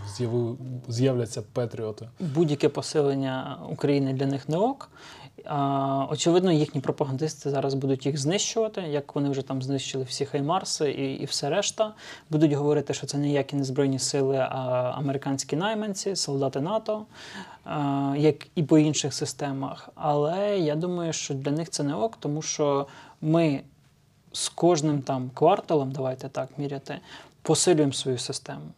з'являться 0.88 1.42
патріоти? 1.53 2.09
Будь-яке 2.20 2.68
посилення 2.68 3.59
України 3.70 4.12
для 4.12 4.26
них 4.26 4.49
не 4.49 4.57
ок. 4.57 4.90
Очевидно, 6.11 6.53
їхні 6.53 6.80
пропагандисти 6.80 7.51
зараз 7.51 7.74
будуть 7.74 8.07
їх 8.07 8.18
знищувати, 8.18 8.80
як 8.80 9.14
вони 9.14 9.30
вже 9.30 9.42
там 9.42 9.62
знищили 9.62 10.05
всі 10.05 10.24
хаймарси 10.24 10.90
і, 10.90 11.14
і 11.14 11.24
все 11.24 11.51
решта. 11.51 11.95
Будуть 12.30 12.53
говорити, 12.53 12.95
що 12.95 13.07
це 13.07 13.18
ніякі 13.18 13.57
не 13.57 13.64
збройні 13.64 13.99
сили, 13.99 14.36
а 14.36 14.92
американські 14.97 15.57
найманці, 15.57 16.16
солдати 16.16 16.61
НАТО, 16.61 17.07
як 18.16 18.47
і 18.55 18.62
по 18.62 18.78
інших 18.78 19.14
системах. 19.14 19.88
Але 19.95 20.59
я 20.59 20.74
думаю, 20.74 21.12
що 21.12 21.34
для 21.34 21.51
них 21.51 21.70
це 21.70 21.82
не 21.82 21.95
ок, 21.95 22.16
тому 22.20 22.42
що 22.42 22.86
ми 23.20 23.61
з 24.32 24.49
кожним 24.49 25.03
там 25.03 25.30
кварталом, 25.34 25.92
давайте 25.92 26.28
так 26.28 26.49
міряти, 26.59 26.99
посилюємо 27.45 27.92
свою 27.92 28.18
систему. 28.18 28.72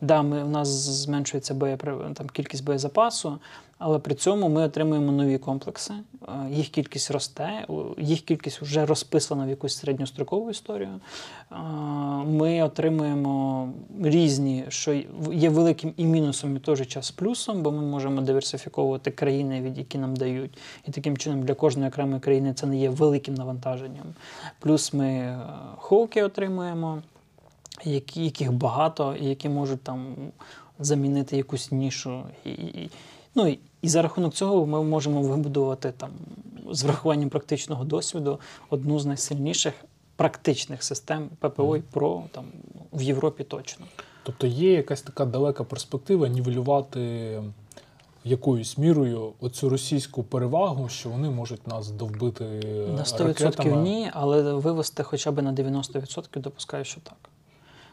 Да, 0.00 0.22
ми, 0.22 0.44
у 0.44 0.48
нас 0.48 0.68
зменшується 0.68 1.54
боєпри... 1.54 1.96
там, 2.14 2.28
кількість 2.28 2.64
боєзапасу, 2.64 3.38
але 3.78 3.98
при 3.98 4.14
цьому 4.14 4.48
ми 4.48 4.62
отримуємо 4.62 5.12
нові 5.12 5.38
комплекси, 5.38 5.94
е, 5.94 6.50
їх 6.50 6.68
кількість 6.68 7.10
росте, 7.10 7.66
їх 7.98 8.20
кількість 8.20 8.62
вже 8.62 8.86
розписана 8.86 9.46
в 9.46 9.48
якусь 9.48 9.76
середньострокову 9.76 10.50
історію. 10.50 10.88
Е, 11.52 11.54
Ми 12.26 12.62
отримуємо 12.62 13.68
різні, 14.02 14.64
що 14.68 14.92
є 15.32 15.50
великим 15.50 15.94
і 15.96 16.04
мінусом, 16.04 16.60
і 16.66 16.76
же 16.76 16.84
час 16.84 17.10
плюсом, 17.10 17.62
бо 17.62 17.72
ми 17.72 17.82
можемо 17.82 18.20
диверсифіковувати 18.20 19.10
країни, 19.10 19.60
від 19.60 19.78
які 19.78 19.98
нам 19.98 20.16
дають. 20.16 20.58
І 20.88 20.90
таким 20.90 21.16
чином 21.16 21.42
для 21.42 21.54
кожної 21.54 21.88
окремої 21.88 22.20
країни 22.20 22.54
це 22.54 22.66
не 22.66 22.76
є 22.76 22.90
великим 22.90 23.34
навантаженням. 23.34 24.06
Плюс 24.58 24.92
ми 24.92 25.08
е, 25.08 25.38
хоуки 25.76 26.22
отримуємо 26.22 27.02
які, 27.84 28.24
яких 28.24 28.52
багато, 28.52 29.16
і 29.20 29.24
які 29.24 29.48
можуть 29.48 29.82
там 29.82 30.14
замінити 30.78 31.36
якусь 31.36 31.72
нішу. 31.72 32.22
І, 32.44 32.50
і, 32.50 32.90
ну, 33.34 33.46
і, 33.46 33.58
і 33.82 33.88
за 33.88 34.02
рахунок 34.02 34.34
цього 34.34 34.66
ми 34.66 34.82
можемо 34.82 35.22
вибудувати 35.22 35.92
там 35.96 36.10
з 36.70 36.82
врахуванням 36.82 37.28
практичного 37.28 37.84
досвіду 37.84 38.40
одну 38.70 38.98
з 38.98 39.06
найсильніших 39.06 39.74
практичних 40.16 40.82
систем 40.82 41.28
ППО 41.38 41.76
і 41.76 41.80
ПРО 41.80 42.22
там, 42.32 42.44
в 42.92 43.02
Європі 43.02 43.44
точно. 43.44 43.86
Тобто 44.22 44.46
є 44.46 44.72
якась 44.72 45.02
така 45.02 45.24
далека 45.24 45.64
перспектива 45.64 46.28
нівелювати 46.28 47.42
якоюсь 48.24 48.78
мірою 48.78 49.32
оцю 49.40 49.68
російську 49.68 50.22
перевагу, 50.22 50.88
що 50.88 51.08
вони 51.08 51.30
можуть 51.30 51.66
нас 51.66 51.90
довбити 51.90 52.44
На 52.96 53.02
100% 53.02 53.44
ракетами. 53.44 53.82
ні, 53.82 54.10
але 54.12 54.54
вивести 54.54 55.02
хоча 55.02 55.30
б 55.30 55.42
на 55.42 55.52
90% 55.52 56.40
допускаю, 56.40 56.84
що 56.84 57.00
так. 57.00 57.16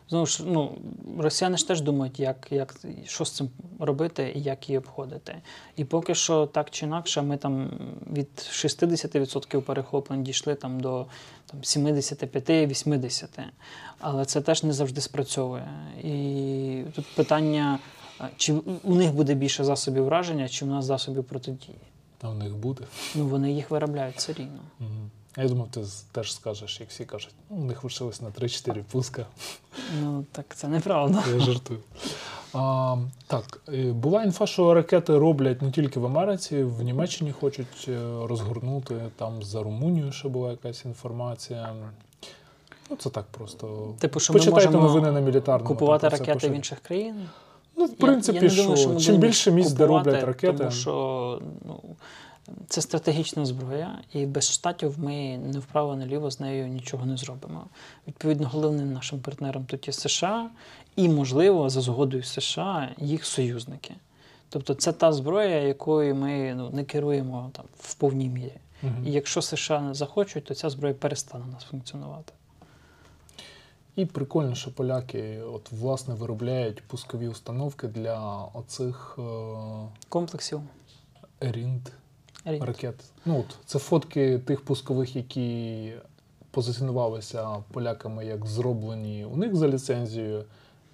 Знову 0.10 0.26
ж, 0.26 0.44
ну, 0.46 0.78
росіяни 1.18 1.58
ж 1.58 1.68
теж 1.68 1.82
думають, 1.82 2.20
як, 2.20 2.48
як, 2.52 2.76
що 3.06 3.26
з 3.26 3.32
цим 3.32 3.50
робити 3.80 4.34
і 4.36 4.42
як 4.42 4.70
її 4.70 4.78
обходити. 4.78 5.36
І 5.76 5.86
поки 5.86 6.16
що 6.16 6.46
так 6.46 6.70
чи 6.70 6.86
інакше, 6.86 7.22
ми 7.22 7.38
там 7.38 7.72
від 8.12 8.30
60% 8.38 9.62
перехоплень 9.62 10.24
дійшли 10.24 10.56
там, 10.56 10.80
до 10.80 11.06
там, 11.46 11.60
75-80%. 11.60 13.44
Але 14.00 14.26
це 14.26 14.42
теж 14.42 14.64
не 14.64 14.74
завжди 14.74 15.02
спрацьовує. 15.02 15.70
І 16.04 16.84
тут 16.96 17.06
питання, 17.16 17.80
чи 18.38 18.54
у 18.84 18.96
них 18.96 19.14
буде 19.14 19.34
більше 19.34 19.64
засобів 19.64 20.06
враження, 20.06 20.50
чи 20.50 20.66
у 20.66 20.68
нас 20.68 20.86
засобів 20.86 21.24
протидії. 21.24 21.78
А 22.22 22.30
в 22.30 22.38
них 22.38 22.56
буде. 22.56 22.84
Ну, 23.16 23.28
вони 23.28 23.54
їх 23.54 23.72
виробляють 23.72 24.16
все 24.16 24.34
рівно. 24.34 24.60
Мгм. 24.80 25.12
Я 25.42 25.48
думав, 25.48 25.68
ти 25.72 25.82
теж 26.12 26.34
скажеш, 26.34 26.80
як 26.80 26.90
всі 26.90 27.06
кажуть, 27.06 27.34
ну, 27.50 27.58
у 27.58 27.64
них 27.64 27.84
лишилось 27.84 28.22
на 28.22 28.30
3-4 28.30 28.84
пуска. 28.92 29.26
Ну, 30.02 30.26
так 30.32 30.56
це 30.56 30.68
неправда. 30.68 31.24
Я 31.34 31.40
жартую. 31.40 31.80
А, 32.54 32.98
так, 33.28 33.62
е, 33.74 33.92
була 33.92 34.24
інфа, 34.24 34.48
що 34.48 34.74
ракети 34.74 35.18
роблять 35.18 35.62
не 35.62 35.72
тільки 35.72 36.00
в 36.00 36.06
Америці, 36.06 36.64
в 36.64 36.82
Німеччині 36.82 37.32
хочуть 37.32 37.86
е, 37.88 38.00
розгорнути. 38.26 38.96
Там 39.16 39.44
за 39.44 39.64
Румунію 39.64 40.12
ще 40.12 40.28
була 40.28 40.52
якась 40.52 40.86
інформація. 40.86 41.74
Ну, 42.90 42.96
це 42.96 43.10
так 43.10 43.26
просто. 43.26 43.94
Tипу, 44.00 44.20
що 44.20 44.34
ми 44.34 44.40
Почитайте 44.40 44.68
можемо 44.70 44.88
новини 44.88 45.12
на 45.12 45.20
мілітарному. 45.20 45.68
Купувати 45.68 46.10
ракети 46.10 46.50
в 46.50 46.54
інших 46.54 46.80
країн. 46.80 47.16
Ну, 47.78 47.86
в 47.86 47.98
принципі, 47.98 48.36
я 48.36 48.42
не 48.42 48.50
що, 48.50 48.62
думаю, 48.62 48.78
що 48.78 48.90
ми 48.90 49.00
чим 49.00 49.18
більше 49.18 49.52
місць, 49.52 49.72
де 49.72 49.86
роблять 49.86 50.24
ракети, 50.24 50.58
Тому 50.58 50.72
що 50.72 51.42
ну, 51.66 51.80
це 52.68 52.82
стратегічна 52.82 53.46
зброя, 53.46 54.00
і 54.14 54.26
без 54.26 54.52
штатів 54.52 55.00
ми 55.00 55.38
не 55.38 55.60
вправо, 55.60 55.96
не 55.96 56.06
ліво 56.06 56.32
з 56.32 56.40
нею 56.40 56.68
нічого 56.68 57.06
не 57.06 57.18
зробимо. 57.18 57.66
Відповідно, 58.08 58.48
головним 58.48 58.94
нашим 58.94 59.20
партнером 59.20 59.66
тут 59.66 59.88
є 59.88 59.94
США, 59.94 60.50
і, 60.96 61.10
можливо, 61.10 61.70
за 61.70 61.82
згодою 61.82 62.24
США 62.24 62.90
їх 62.98 63.26
союзники. 63.26 63.96
Тобто 64.50 64.74
це 64.74 64.92
та 64.92 65.14
зброя, 65.14 65.62
якою 65.62 66.16
ми 66.16 66.54
ну, 66.56 66.70
не 66.70 66.84
керуємо 66.84 67.50
там, 67.54 67.66
в 67.80 67.94
повній 67.94 68.30
мірі. 68.30 68.58
Мгм. 68.84 69.08
І 69.08 69.12
якщо 69.12 69.42
США 69.42 69.82
не 69.82 69.94
захочуть, 69.94 70.44
то 70.44 70.56
ця 70.56 70.70
зброя 70.70 70.94
перестане 70.94 71.46
у 71.50 71.52
нас 71.52 71.64
функціонувати. 71.64 72.34
І 73.96 74.06
прикольно, 74.06 74.56
що 74.56 74.72
поляки 74.72 75.42
от, 75.42 75.72
власне 75.72 76.14
виробляють 76.14 76.84
пускові 76.84 77.28
установки 77.28 77.88
для 77.88 78.46
оцих 78.54 79.16
е, 79.20 79.22
Комплексів. 80.10 80.62
Ерінд 81.42 81.82
Рі- 82.50 82.66
ракет. 82.66 82.96
Ну, 83.26 83.40
от, 83.40 83.56
це 83.66 83.80
фотки 83.80 84.40
тих 84.40 84.62
пускових, 84.62 85.16
які 85.16 85.94
позиціонувалися 86.52 87.48
поляками 87.72 88.26
як 88.26 88.46
зроблені 88.46 89.26
у 89.26 89.38
них 89.38 89.56
за 89.56 89.68
ліцензією. 89.68 90.44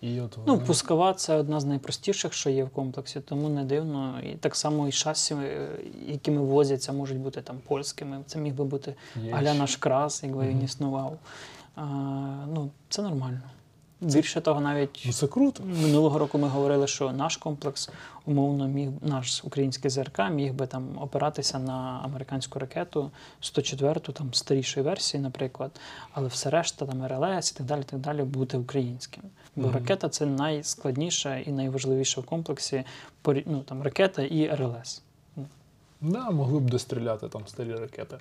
І 0.02 0.22
от 0.22 0.38
Ну, 0.46 0.60
пускова 0.60 1.14
це 1.14 1.36
одна 1.36 1.60
з 1.60 1.66
найпростіших, 1.66 2.34
що 2.34 2.50
є 2.50 2.64
в 2.64 2.70
комплексі, 2.70 3.20
тому 3.20 3.50
не 3.50 3.64
дивно. 3.64 4.20
І 4.24 4.36
так 4.36 4.56
само 4.56 4.88
і 4.88 4.92
шасі, 4.92 5.34
е, 5.34 5.68
якими 6.08 6.42
возяться, 6.42 6.94
можуть 6.94 7.18
бути 7.18 7.42
там 7.42 7.58
польськими. 7.68 8.20
Це 8.26 8.40
міг 8.40 8.54
би 8.54 8.64
бути 8.64 8.96
є 9.24 9.32
Аляна 9.34 9.68
Шкрас, 9.68 10.24
якби 10.24 10.48
він 10.48 10.64
існував. 10.64 11.18
А, 11.76 11.84
ну, 12.54 12.70
це 12.90 13.02
нормально. 13.02 13.42
Більше 14.02 14.42
того, 14.42 14.62
навіть 14.62 15.04
Ну, 15.06 15.14
це 15.14 15.28
круто. 15.28 15.64
минулого 15.64 16.20
року 16.20 16.38
ми 16.38 16.48
говорили, 16.48 16.88
що 16.88 17.12
наш 17.12 17.38
комплекс 17.38 17.90
умовно 18.26 18.68
міг 18.68 18.90
наш 19.02 19.44
український 19.44 19.92
ЗРК 19.92 20.20
міг 20.32 20.54
би 20.54 20.68
там 20.68 20.98
опиратися 21.02 21.60
на 21.60 22.02
американську 22.04 22.60
ракету 22.60 23.12
104, 23.42 24.00
там 24.00 24.34
старішої 24.34 24.86
версії, 24.86 25.24
наприклад, 25.24 25.72
але 26.14 26.28
все 26.28 26.50
решта, 26.50 26.86
там 26.86 27.08
РЛС 27.08 27.52
і 27.52 27.56
так 27.58 27.66
далі, 27.68 27.84
так 27.84 28.00
далі, 28.00 28.24
бути 28.24 28.58
українським. 28.58 29.24
Бо 29.56 29.68
Мгм. 29.68 29.74
ракета 29.76 30.10
це 30.10 30.26
найскладніша 30.26 31.38
і 31.38 31.52
найважливіша 31.52 32.22
в 32.22 32.24
комплексі 32.24 32.84
ну, 33.26 33.64
там, 33.66 33.82
ракета 33.84 34.24
і 34.24 34.56
РЛС. 34.56 35.02
Да, 36.02 36.30
могли 36.32 36.60
б 36.60 36.70
достріляти 36.70 37.28
там 37.30 37.42
старі 37.48 37.76
ракети. 37.76 38.18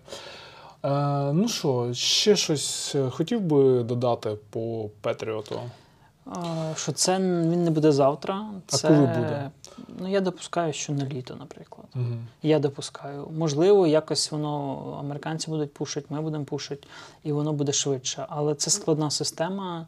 Е, 0.85 1.33
ну 1.33 1.49
що, 1.49 1.95
ще 1.95 2.37
щось 2.37 2.95
е, 2.95 3.11
хотів 3.11 3.41
би 3.41 3.83
додати 3.83 4.37
по 4.51 4.91
Петріоту? 5.01 5.61
Що 6.77 6.93
це 6.93 7.19
він 7.19 7.65
не 7.65 7.71
буде 7.71 7.93
завтра. 7.93 8.47
А 8.73 8.79
коли 8.79 9.01
буде? 9.01 9.51
Ну, 9.99 10.09
я 10.09 10.21
допускаю, 10.21 10.73
що 10.73 10.93
на 10.93 11.05
літо, 11.05 11.37
наприклад. 11.39 11.87
Угу. 11.95 12.15
Я 12.43 12.59
допускаю. 12.59 13.29
Можливо, 13.39 13.87
якось 13.87 14.33
воно 14.33 14.97
американці 15.01 15.51
будуть 15.51 15.75
пушити, 15.75 16.07
ми 16.11 16.21
будемо 16.21 16.45
пушити, 16.45 16.89
і 17.25 17.33
воно 17.33 17.53
буде 17.53 17.73
швидше. 17.73 18.27
Але 18.29 18.55
це 18.55 18.71
складна 18.71 19.11
система, 19.11 19.87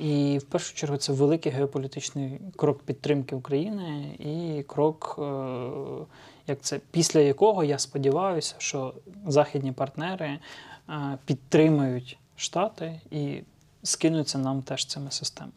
і 0.00 0.38
в 0.38 0.42
першу 0.42 0.74
чергу 0.74 0.96
це 0.96 1.12
великий 1.12 1.52
геополітичний 1.52 2.40
крок 2.56 2.82
підтримки 2.82 3.36
України 3.36 4.16
і 4.18 4.62
крок, 4.62 5.16
е, 5.18 5.22
як 6.48 6.60
це, 6.60 6.80
після 6.90 7.20
якого 7.20 7.64
я 7.64 7.78
сподіваюся, 7.78 8.54
що 8.58 8.94
західні 9.26 9.72
партнери 9.72 10.38
е, 10.88 11.18
підтримають 11.24 12.18
Штати 12.36 13.00
і 13.10 13.42
скинуться 13.82 14.38
нам 14.38 14.62
теж 14.62 14.86
цими 14.86 15.10
системами. 15.10 15.52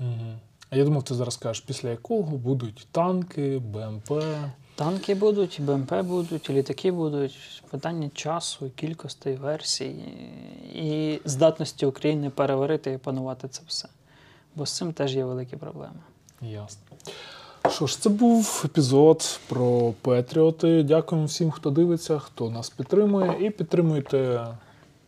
Угу. 0.00 0.38
А 0.70 0.76
я 0.76 0.84
думав, 0.84 1.02
ти 1.02 1.14
зараз 1.14 1.34
скажеш, 1.34 1.64
після 1.66 1.88
якого 1.88 2.36
будуть 2.36 2.86
танки, 2.92 3.58
БМП. 3.58 4.12
Танки 4.74 5.14
будуть, 5.14 5.60
БМП 5.60 5.94
будуть, 5.94 6.50
літаки 6.50 6.92
будуть. 6.92 7.62
Питання 7.70 8.10
часу, 8.14 8.70
кількостей, 8.70 9.36
версій 9.36 9.94
і 10.74 11.20
здатності 11.24 11.86
України 11.86 12.30
переварити 12.30 12.90
і 12.90 12.96
опанувати 12.96 13.48
це 13.48 13.62
все. 13.66 13.88
Бо 14.54 14.66
з 14.66 14.72
цим 14.76 14.92
теж 14.92 15.16
є 15.16 15.24
великі 15.24 15.56
проблеми. 15.56 16.00
Ясно. 16.40 16.96
Що 17.70 17.86
ж, 17.86 18.00
це 18.00 18.08
був 18.10 18.62
епізод 18.64 19.40
про 19.48 19.92
Петріоти. 20.02 20.82
Дякуємо 20.82 21.26
всім, 21.26 21.50
хто 21.50 21.70
дивиться, 21.70 22.18
хто 22.18 22.50
нас 22.50 22.70
підтримує. 22.70 23.46
І 23.46 23.50
підтримуйте 23.50 24.46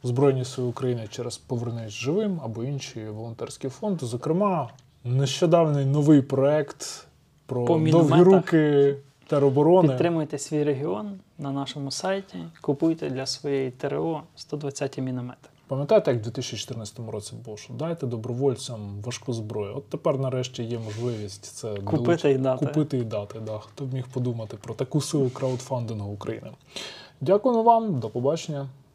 Збройні 0.02 0.44
Сили 0.44 0.68
України 0.68 1.06
через 1.10 1.36
Повернись 1.38 1.92
живим 1.92 2.40
або 2.44 2.64
інші 2.64 3.04
волонтерські 3.04 3.68
фонди. 3.68 4.06
Зокрема, 4.06 4.70
нещодавний 5.04 5.84
новий 5.84 6.22
проект 6.22 7.06
про 7.46 7.64
По 7.64 7.72
довгі 7.72 7.84
мінометах. 7.84 8.26
руки 8.26 8.96
тероборони. 9.26 9.88
Підтримуйте 9.88 10.38
свій 10.38 10.64
регіон 10.64 11.18
на 11.38 11.52
нашому 11.52 11.90
сайті, 11.90 12.38
купуйте 12.60 13.10
для 13.10 13.26
своєї 13.26 13.70
ТРО 13.70 14.22
120 14.36 14.98
міномети. 14.98 15.48
Пам'ятаєте, 15.68 16.10
як 16.10 16.20
в 16.20 16.22
2014 16.22 16.98
році 17.12 17.34
було, 17.44 17.56
що 17.56 17.74
дайте 17.74 18.06
добровольцям 18.06 19.00
важку 19.04 19.32
зброю. 19.32 19.76
От 19.76 19.88
тепер 19.88 20.18
нарешті 20.18 20.64
є 20.64 20.78
можливість 20.78 21.44
це 21.44 21.74
Купити 21.74 22.30
і 22.30 22.38
дати. 22.38 22.66
Купити 22.66 22.98
і 22.98 23.04
дати. 23.04 23.40
Да. 23.40 23.58
Хто 23.58 23.84
б 23.84 23.94
міг 23.94 24.08
подумати 24.08 24.56
про 24.56 24.74
таку 24.74 25.00
силу 25.00 25.30
краудфандингу 25.30 26.12
України. 26.12 26.50
Дякуємо 27.20 27.62
вам, 27.62 28.00
до 28.00 28.08
побачення. 28.08 28.68